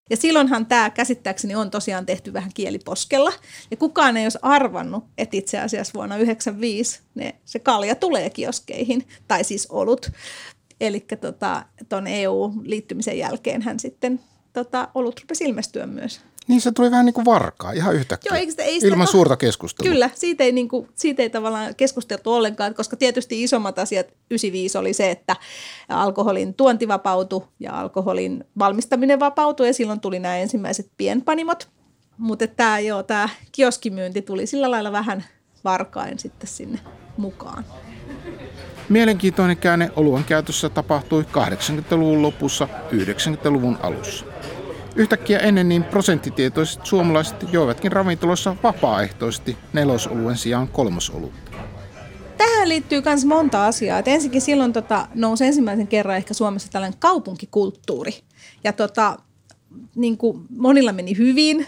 Ja 0.10 0.18
silloinhan 0.18 0.66
tämä 0.66 0.90
käsittääkseni 0.90 1.56
on 1.56 1.72
tosiaan 1.72 2.06
tehty 2.06 2.34
vähän 2.34 2.52
kieliposkella. 2.54 3.32
Ja 3.72 3.78
kukaan 3.78 4.18
ei 4.18 4.26
olisi 4.26 4.40
arvannut, 4.42 5.04
että 5.18 5.38
itse 5.38 5.60
asiassa 5.60 5.94
vuonna 5.94 6.16
1995 6.16 7.02
ne, 7.16 7.36
se 7.46 7.60
kalja 7.60 7.96
tulee 7.96 8.30
kioskeihin, 8.30 9.08
tai 9.28 9.44
siis 9.44 9.68
olut. 9.70 10.12
Eli 10.82 11.00
tota, 11.22 11.66
tuon 11.90 12.08
EU-liittymisen 12.08 13.18
jälkeen 13.18 13.62
hän 13.62 13.80
sitten 13.80 14.20
tota, 14.54 14.88
olut 14.96 15.20
rupesi 15.20 15.44
ilmestyä 15.44 15.88
myös. 15.88 16.22
Niin 16.50 16.62
se 16.62 16.72
tuli 16.72 16.92
vähän 16.92 17.06
niin 17.06 17.14
kuin 17.14 17.26
varkaa 17.26 17.72
ihan 17.72 17.96
yhtäkkiä, 17.96 18.38
Joo, 18.38 18.50
sitä, 18.50 18.64
ei 18.64 18.80
sitä, 18.80 18.88
ilman 18.88 19.08
suurta 19.08 19.38
keskustelua. 19.38 19.92
Kyllä, 19.92 20.10
siitä 20.16 20.44
ei, 20.44 20.52
niin 20.52 20.70
kuin, 20.70 20.88
siitä 20.96 21.24
ei 21.24 21.30
tavallaan 21.30 21.76
keskusteltu 21.76 22.34
ollenkaan, 22.34 22.74
koska 22.74 22.96
tietysti 22.96 23.44
isommat 23.44 23.80
asiat 23.80 24.08
95 24.08 24.78
oli 24.78 24.94
se, 24.94 25.12
että 25.12 25.36
alkoholin 25.90 26.54
tuonti 26.54 26.88
vapautui 26.88 27.48
ja 27.60 27.80
alkoholin 27.80 28.44
valmistaminen 28.60 29.20
vapautui 29.20 29.68
ja 29.68 29.74
silloin 29.74 30.00
tuli 30.00 30.20
nämä 30.20 30.38
ensimmäiset 30.38 30.92
pienpanimot. 30.98 31.70
Mutta 32.18 32.48
tämä, 32.48 32.80
joo, 32.80 33.04
tämä 33.04 33.30
kioskimyynti 33.52 34.22
tuli 34.22 34.46
sillä 34.46 34.72
lailla 34.72 34.92
vähän 34.92 35.26
varkain 35.64 36.20
sitten 36.20 36.48
sinne 36.48 36.80
mukaan. 37.18 37.66
Mielenkiintoinen 38.90 39.58
käänne 39.58 39.92
oluen 39.96 40.24
käytössä 40.24 40.70
tapahtui 40.70 41.24
80-luvun 41.24 42.22
lopussa 42.22 42.68
90-luvun 42.92 43.78
alussa. 43.84 44.26
Yhtäkkiä 44.96 45.40
ennen 45.40 45.70
niin 45.70 45.84
prosenttitietoiset 45.84 46.86
suomalaiset 46.86 47.54
joivatkin 47.54 47.92
ravintoloissa 47.92 48.56
vapaaehtoisesti 48.64 49.58
nelosoluen 49.74 50.38
sijaan 50.38 50.68
kolmosolutta. 50.68 51.52
Tähän 52.38 52.70
liittyy 52.70 53.02
myös 53.06 53.26
monta 53.26 53.66
asiaa. 53.66 54.00
Et 54.00 54.08
ensinnäkin 54.08 54.42
silloin 54.42 54.74
tota, 54.74 55.08
nousi 55.16 55.46
ensimmäisen 55.46 55.88
kerran 55.88 56.18
ehkä 56.18 56.34
Suomessa 56.34 56.72
tällainen 56.72 57.00
kaupunkikulttuuri. 57.00 58.12
Ja 58.64 58.74
tota, 58.74 59.18
niin 59.96 60.18
kuin 60.18 60.46
monilla 60.58 60.94
meni 60.94 61.18
hyvin, 61.18 61.68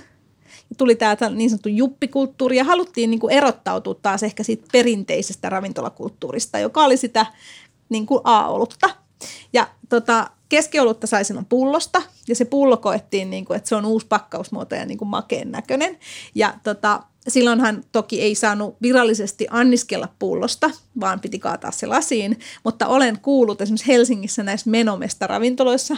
tuli 0.77 0.95
tämä 0.95 1.15
niin 1.29 1.49
sanottu 1.49 1.69
juppikulttuuri 1.69 2.57
ja 2.57 2.63
haluttiin 2.63 3.09
niin 3.09 3.19
kuin 3.19 3.33
erottautua 3.33 3.93
taas 3.93 4.23
ehkä 4.23 4.43
siitä 4.43 4.67
perinteisestä 4.71 5.49
ravintolakulttuurista, 5.49 6.59
joka 6.59 6.83
oli 6.83 6.97
sitä 6.97 7.25
niin 7.89 8.05
kuin 8.05 8.21
A-olutta. 8.23 8.89
Ja 9.53 9.67
tota, 9.89 10.29
keskiolutta 10.51 11.07
sai 11.07 11.25
silloin 11.25 11.45
pullosta 11.45 12.01
ja 12.27 12.35
se 12.35 12.45
pullo 12.45 12.77
koettiin, 12.77 13.29
niin 13.29 13.45
kuin, 13.45 13.57
että 13.57 13.69
se 13.69 13.75
on 13.75 13.85
uusi 13.85 14.07
pakkausmuoto 14.07 14.75
ja 14.75 14.85
niin 14.85 14.97
kuin 14.97 15.09
makeen 15.09 15.51
näköinen. 15.51 15.97
Ja 16.35 16.53
tota, 16.63 17.03
silloinhan 17.27 17.83
toki 17.91 18.21
ei 18.21 18.35
saanut 18.35 18.75
virallisesti 18.81 19.47
anniskella 19.49 20.07
pullosta, 20.19 20.71
vaan 20.99 21.19
piti 21.19 21.39
kaataa 21.39 21.71
se 21.71 21.87
lasiin, 21.87 22.39
mutta 22.63 22.87
olen 22.87 23.19
kuullut 23.21 23.61
esimerkiksi 23.61 23.87
Helsingissä 23.87 24.43
näissä 24.43 24.69
menomesta 24.69 25.27
ravintoloissa, 25.27 25.97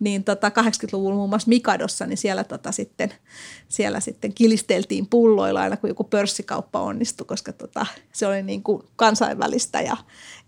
niin 0.00 0.24
tota 0.24 0.48
80-luvulla 0.48 1.16
muun 1.16 1.28
muassa 1.28 1.48
Mikadossa, 1.48 2.06
niin 2.06 2.18
siellä, 2.18 2.44
tota 2.44 2.72
sitten, 2.72 3.12
siellä 3.68 4.00
sitten 4.00 4.34
kilisteltiin 4.34 5.06
pulloilla 5.06 5.60
aina, 5.60 5.76
kun 5.76 5.90
joku 5.90 6.04
pörssikauppa 6.04 6.80
onnistui, 6.80 7.26
koska 7.26 7.52
tota, 7.52 7.86
se 8.12 8.26
oli 8.26 8.42
niin 8.42 8.62
kuin 8.62 8.82
kansainvälistä 8.96 9.80
ja 9.80 9.96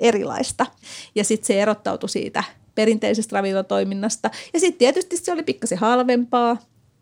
erilaista. 0.01 0.67
Ja 1.15 1.25
sitten 1.25 1.47
se 1.47 1.63
erottautui 1.63 2.09
siitä 2.09 2.45
perinteisestä 2.81 3.37
ravintolatoiminnasta. 3.37 4.31
Ja 4.55 4.61
sitten 4.61 4.79
tietysti 4.79 5.17
se 5.17 5.33
oli 5.33 5.43
pikkasen 5.43 5.79
halvempaa. 5.79 6.57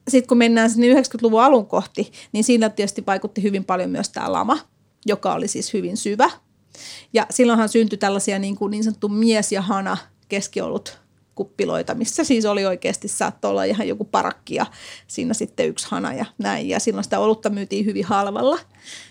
Sitten 0.08 0.28
kun 0.28 0.38
mennään 0.38 0.70
sinne 0.70 0.94
90-luvun 0.94 1.42
alun 1.42 1.66
kohti, 1.66 2.12
niin 2.32 2.44
siinä 2.44 2.68
tietysti 2.68 3.06
vaikutti 3.06 3.42
hyvin 3.42 3.64
paljon 3.64 3.90
myös 3.90 4.08
tämä 4.08 4.32
lama. 4.32 4.58
joka 5.06 5.34
oli 5.34 5.48
siis 5.48 5.72
hyvin 5.72 5.96
syvä. 5.96 6.30
Ja 7.12 7.26
silloinhan 7.30 7.68
syntyi 7.68 7.98
tällaisia 7.98 8.38
niin, 8.38 8.56
kuin 8.56 8.70
niin 8.70 8.84
sanottu 8.84 9.08
mies 9.08 9.52
ja 9.52 9.62
hana 9.62 9.96
keskiolut 10.28 10.98
kuppiloita, 11.34 11.94
missä 11.94 12.24
siis 12.24 12.44
oli 12.44 12.66
oikeasti 12.66 13.08
saattoi 13.08 13.50
olla 13.50 13.64
ihan 13.64 13.88
joku 13.88 14.04
parakki 14.04 14.54
ja 14.54 14.66
siinä 15.06 15.34
sitten 15.34 15.68
yksi 15.68 15.86
hana 15.90 16.12
ja 16.12 16.24
näin. 16.38 16.68
Ja 16.68 16.80
silloin 16.80 17.04
sitä 17.04 17.18
olutta 17.18 17.50
myytiin 17.50 17.84
hyvin 17.84 18.04
halvalla 18.04 18.58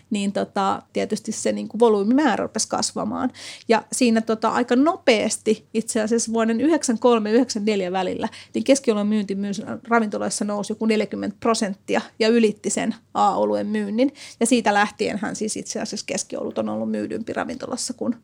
niin 0.10 0.32
tota, 0.32 0.82
tietysti 0.94 1.32
se 1.32 1.52
niin 1.52 1.68
kuin 1.68 1.80
volyymimäärä 1.80 2.44
rupesi 2.44 2.68
kasvamaan. 2.68 3.32
Ja 3.68 3.84
siinä 3.92 4.22
tota, 4.22 4.50
aika 4.50 4.76
nopeasti, 4.76 5.68
itse 5.74 6.02
asiassa 6.02 6.34
vuoden 6.34 6.58
93-94 6.60 7.92
välillä, 7.92 8.30
niin 8.54 8.64
keskioluen 8.64 9.08
myynti 9.08 9.36
myös 9.36 9.62
ravintoloissa 9.88 10.46
nousi 10.46 10.72
joku 10.72 10.86
40 10.86 11.38
prosenttia 11.40 12.02
ja 12.20 12.28
ylitti 12.28 12.70
sen 12.70 12.96
A-oluen 13.14 13.68
myynnin. 13.68 14.14
Ja 14.40 14.46
siitä 14.46 14.74
lähtien 14.74 15.20
hän 15.22 15.36
siis 15.36 15.58
itse 15.58 15.82
asiassa 15.82 16.06
keskiolut 16.06 16.58
on 16.58 16.70
ollut 16.70 16.92
myydympi 16.92 17.34
ravintolassa 17.34 17.94
kuin 17.94 18.16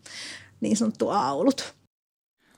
niin 0.61 0.77
sanottu 0.77 1.09
A-olut. 1.09 1.73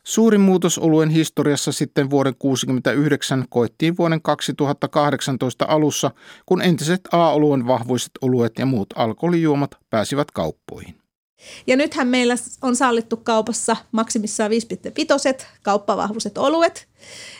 Suurin 0.07 0.41
muutos 0.41 0.77
oluen 0.77 1.09
historiassa 1.09 1.71
sitten 1.71 2.09
vuoden 2.09 2.33
1969 2.33 3.45
koettiin 3.49 3.97
vuoden 3.97 4.21
2018 4.21 5.65
alussa, 5.67 6.11
kun 6.45 6.61
entiset 6.61 7.01
A-oluen 7.11 7.67
vahvuiset 7.67 8.11
oluet 8.21 8.53
ja 8.59 8.65
muut 8.65 8.93
alkoholijuomat 8.95 9.77
pääsivät 9.89 10.31
kauppoihin. 10.31 10.95
Ja 11.67 11.75
nythän 11.75 12.07
meillä 12.07 12.35
on 12.61 12.75
sallittu 12.75 13.17
kaupassa 13.17 13.75
maksimissaan 13.91 14.51
5,5 14.51 15.45
kauppavahvuiset 15.61 16.37
oluet. 16.37 16.87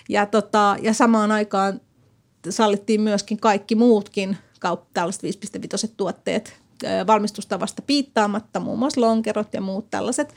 Ja, 0.10 0.26
tota, 0.26 0.76
ja 0.82 0.94
samaan 0.94 1.32
aikaan 1.32 1.82
sallittiin 2.50 3.02
myöskin 3.02 3.40
kaikki 3.40 3.76
muutkin 3.76 4.38
kaup- 4.60 4.86
tällaiset 4.94 5.24
5,5 5.24 5.94
tuotteet 5.98 6.66
valmistustavasta 7.08 7.82
piittaamatta, 7.82 8.60
muun 8.60 8.80
muassa 8.80 9.02
lonkerot 9.02 9.54
ja 9.54 9.62
muut 9.62 9.90
tällaiset 9.90 10.34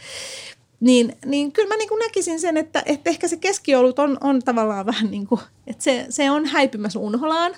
niin, 0.80 1.18
niin 1.26 1.52
kyllä 1.52 1.68
mä 1.68 1.76
niin 1.76 1.88
kuin 1.88 1.98
näkisin 1.98 2.40
sen, 2.40 2.56
että, 2.56 2.82
että 2.86 3.10
ehkä 3.10 3.28
se 3.28 3.36
keskiolut 3.36 3.98
on, 3.98 4.18
on 4.20 4.42
tavallaan 4.42 4.86
vähän 4.86 5.10
niin 5.10 5.26
kuin, 5.26 5.40
että 5.66 5.84
se, 5.84 6.06
se 6.10 6.30
on 6.30 6.46
häipymässä 6.46 6.98
unholaan. 6.98 7.54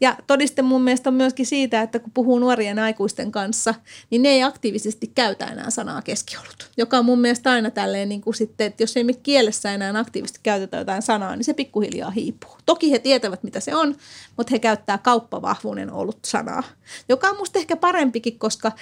Ja 0.00 0.16
todiste 0.26 0.62
mun 0.62 0.82
mielestä 0.82 1.10
on 1.10 1.14
myöskin 1.14 1.46
siitä, 1.46 1.82
että 1.82 1.98
kun 1.98 2.12
puhuu 2.12 2.38
nuorien 2.38 2.78
aikuisten 2.78 3.32
kanssa, 3.32 3.74
niin 4.10 4.22
ne 4.22 4.28
ei 4.28 4.42
aktiivisesti 4.42 5.12
käytä 5.14 5.46
enää 5.46 5.70
sanaa 5.70 6.02
keskiolut. 6.02 6.70
Joka 6.76 6.98
on 6.98 7.04
mun 7.04 7.20
mielestä 7.20 7.50
aina 7.50 7.70
tälleen 7.70 8.08
niin 8.08 8.20
kuin 8.20 8.34
sitten, 8.34 8.66
että 8.66 8.82
jos 8.82 8.96
ei 8.96 9.04
me 9.04 9.12
kielessä 9.12 9.74
enää 9.74 9.98
aktiivisesti 9.98 10.40
käytetä 10.42 10.76
jotain 10.76 11.02
sanaa, 11.02 11.36
niin 11.36 11.44
se 11.44 11.54
pikkuhiljaa 11.54 12.10
hiipuu. 12.10 12.56
Toki 12.66 12.90
he 12.90 12.98
tietävät, 12.98 13.42
mitä 13.42 13.60
se 13.60 13.74
on, 13.74 13.96
mutta 14.36 14.50
he 14.50 14.58
käyttää 14.58 14.98
kauppavahvuuden 14.98 15.92
ollut 15.92 16.18
sanaa, 16.26 16.62
joka 17.08 17.28
on 17.28 17.36
musta 17.36 17.58
ehkä 17.58 17.76
parempikin, 17.76 18.38
koska 18.38 18.72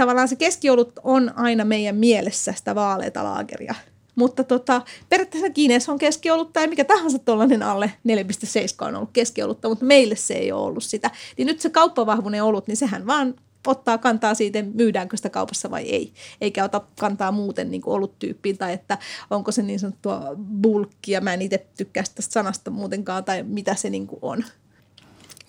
tavallaan 0.00 0.28
se 0.28 0.36
keskijoulut 0.36 0.92
on 1.02 1.32
aina 1.36 1.64
meidän 1.64 1.96
mielessä 1.96 2.52
sitä 2.52 2.74
vaaleita 2.74 3.24
laageria. 3.24 3.74
Mutta 4.14 4.44
tota, 4.44 4.82
periaatteessa 5.08 5.50
Guinness 5.50 5.88
on 5.88 5.98
keskiolut 5.98 6.52
tai 6.52 6.66
mikä 6.66 6.84
tahansa 6.84 7.18
tuollainen 7.18 7.62
alle 7.62 7.92
4,7 8.08 8.88
on 8.88 8.96
ollut 8.96 9.10
keskiolutta, 9.12 9.68
mutta 9.68 9.84
meille 9.84 10.16
se 10.16 10.34
ei 10.34 10.52
ole 10.52 10.62
ollut 10.62 10.84
sitä. 10.84 11.10
Niin 11.36 11.46
nyt 11.46 11.60
se 11.60 11.70
kauppavahvuinen 11.70 12.44
olut, 12.44 12.66
niin 12.66 12.76
sehän 12.76 13.06
vaan 13.06 13.34
ottaa 13.66 13.98
kantaa 13.98 14.34
siitä, 14.34 14.62
myydäänkö 14.74 15.16
sitä 15.16 15.30
kaupassa 15.30 15.70
vai 15.70 15.82
ei. 15.82 16.12
Eikä 16.40 16.64
ota 16.64 16.80
kantaa 17.00 17.32
muuten 17.32 17.70
niin 17.70 17.82
kuin 17.82 17.94
oluttyyppiin 17.94 18.58
tai 18.58 18.72
että 18.72 18.98
onko 19.30 19.52
se 19.52 19.62
niin 19.62 19.80
sanottua 19.80 20.22
bulkkia. 20.62 21.20
Mä 21.20 21.34
en 21.34 21.42
itse 21.42 21.66
tykkää 21.76 22.04
sitä 22.04 22.22
sanasta 22.22 22.70
muutenkaan 22.70 23.24
tai 23.24 23.42
mitä 23.42 23.74
se 23.74 23.90
niin 23.90 24.06
kuin 24.06 24.18
on. 24.22 24.44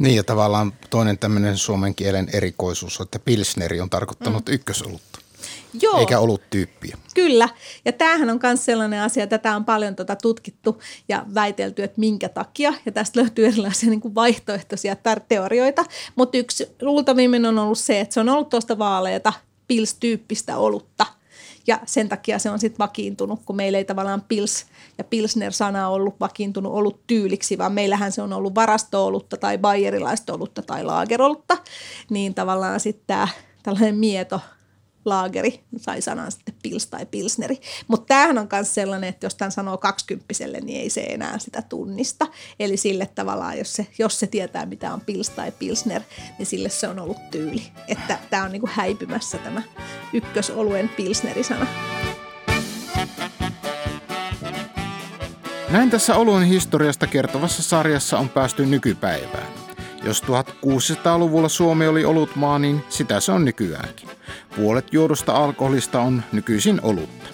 Niin 0.01 0.15
ja 0.15 0.23
tavallaan 0.23 0.73
toinen 0.89 1.17
tämmöinen 1.17 1.57
suomen 1.57 1.95
kielen 1.95 2.29
erikoisuus 2.33 2.99
on, 2.99 3.03
että 3.03 3.19
pilsneri 3.19 3.81
on 3.81 3.89
tarkoittanut 3.89 4.45
mm. 4.45 4.53
ykkösolutta. 4.53 5.19
Joo. 5.81 5.99
Eikä 5.99 6.19
ollut 6.19 6.41
tyyppiä. 6.49 6.97
Kyllä. 7.13 7.49
Ja 7.85 7.91
tämähän 7.91 8.29
on 8.29 8.39
myös 8.43 8.65
sellainen 8.65 9.01
asia, 9.01 9.23
että 9.23 9.37
tätä 9.37 9.55
on 9.55 9.65
paljon 9.65 9.95
tota 9.95 10.15
tutkittu 10.15 10.81
ja 11.09 11.25
väitelty, 11.33 11.83
että 11.83 11.99
minkä 11.99 12.29
takia. 12.29 12.73
Ja 12.85 12.91
tästä 12.91 13.19
löytyy 13.19 13.47
erilaisia 13.47 13.89
niin 13.89 14.01
kuin 14.01 14.15
vaihtoehtoisia 14.15 14.95
teorioita. 15.27 15.85
Mutta 16.15 16.37
yksi 16.37 16.67
luultavimmin 16.81 17.45
on 17.45 17.59
ollut 17.59 17.79
se, 17.79 17.99
että 17.99 18.13
se 18.13 18.19
on 18.19 18.29
ollut 18.29 18.49
tuosta 18.49 18.77
vaaleita 18.77 19.33
pils-tyyppistä 19.67 20.57
olutta– 20.57 21.05
ja 21.67 21.79
sen 21.85 22.09
takia 22.09 22.39
se 22.39 22.49
on 22.49 22.59
sitten 22.59 22.77
vakiintunut, 22.77 23.41
kun 23.45 23.55
meillä 23.55 23.77
ei 23.77 23.85
tavallaan 23.85 24.23
pils 24.27 24.65
ja 24.97 25.03
pilsner-sana 25.03 25.89
ollut 25.89 26.19
vakiintunut 26.19 26.73
ollut 26.73 26.99
tyyliksi, 27.07 27.57
vaan 27.57 27.73
meillähän 27.73 28.11
se 28.11 28.21
on 28.21 28.33
ollut 28.33 28.55
varastoolutta 28.55 29.37
tai 29.37 29.57
bayerilaista 29.57 30.33
olutta 30.33 30.61
tai 30.61 30.83
laagerolutta, 30.83 31.57
niin 32.09 32.33
tavallaan 32.33 32.79
sitten 32.79 33.03
tämä 33.07 33.27
tällainen 33.63 33.95
mieto 33.95 34.41
laageri 35.05 35.63
sai 35.77 36.01
sanan 36.01 36.31
sitten 36.31 36.55
pils 36.63 36.87
tai 36.87 37.05
pilsneri. 37.05 37.57
Mutta 37.87 38.05
tämähän 38.05 38.37
on 38.37 38.47
myös 38.51 38.73
sellainen, 38.73 39.09
että 39.09 39.25
jos 39.25 39.35
tämän 39.35 39.51
sanoo 39.51 39.77
kaksikymppiselle, 39.77 40.59
niin 40.61 40.81
ei 40.81 40.89
se 40.89 41.01
enää 41.01 41.39
sitä 41.39 41.61
tunnista. 41.61 42.27
Eli 42.59 42.77
sille 42.77 43.09
tavallaan, 43.15 43.57
jos 43.57 43.73
se, 43.73 43.87
jos 43.97 44.19
se 44.19 44.27
tietää 44.27 44.65
mitä 44.65 44.93
on 44.93 45.01
pils 45.01 45.29
tai 45.29 45.51
pilsner, 45.51 46.01
niin 46.37 46.45
sille 46.45 46.69
se 46.69 46.87
on 46.87 46.99
ollut 46.99 47.29
tyyli. 47.31 47.63
Että 47.87 48.19
tämä 48.29 48.43
on 48.43 48.51
niinku 48.51 48.69
häipymässä 48.71 49.37
tämä 49.37 49.61
ykkösoluen 50.13 50.89
pilsnerisana. 50.89 51.67
Näin 55.69 55.89
tässä 55.89 56.15
oluen 56.15 56.47
historiasta 56.47 57.07
kertovassa 57.07 57.63
sarjassa 57.63 58.17
on 58.17 58.29
päästy 58.29 58.65
nykypäivään. 58.65 59.70
Jos 60.03 60.23
1600-luvulla 60.23 61.49
Suomi 61.49 61.87
oli 61.87 62.05
ollut 62.05 62.35
maa, 62.35 62.59
niin 62.59 62.83
sitä 62.89 63.19
se 63.19 63.31
on 63.31 63.45
nykyäänkin. 63.45 64.09
Puolet 64.55 64.93
juodusta 64.93 65.33
alkoholista 65.33 66.01
on 66.01 66.23
nykyisin 66.31 66.79
olutta. 66.83 67.29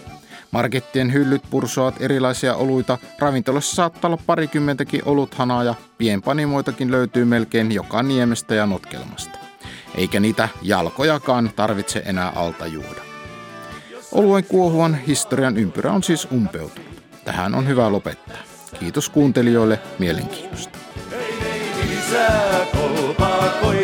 Markettien 0.51 1.13
hyllyt 1.13 1.41
pursoavat 1.49 1.95
erilaisia 1.99 2.55
oluita, 2.55 2.97
ravintolassa 3.19 3.75
saattaa 3.75 4.09
olla 4.09 4.23
parikymmentäkin 4.25 5.01
oluthanaa 5.05 5.63
ja 5.63 5.75
pienpanimoitakin 5.97 6.91
löytyy 6.91 7.25
melkein 7.25 7.71
joka 7.71 8.03
niemestä 8.03 8.55
ja 8.55 8.65
notkelmasta. 8.65 9.39
Eikä 9.95 10.19
niitä 10.19 10.49
jalkojakaan 10.61 11.51
tarvitse 11.55 12.01
enää 12.05 12.29
alta 12.29 12.67
juoda. 12.67 13.01
Oluen 14.11 14.43
kuohuvan 14.43 14.95
historian 14.95 15.57
ympyrä 15.57 15.91
on 15.91 16.03
siis 16.03 16.27
umpeutunut. 16.31 17.03
Tähän 17.25 17.55
on 17.55 17.67
hyvä 17.67 17.91
lopettaa. 17.91 18.37
Kiitos 18.79 19.09
kuuntelijoille 19.09 19.79
mielenkiinnosta. 19.99 20.86
circle, 22.07 23.13
parkway. 23.15 23.76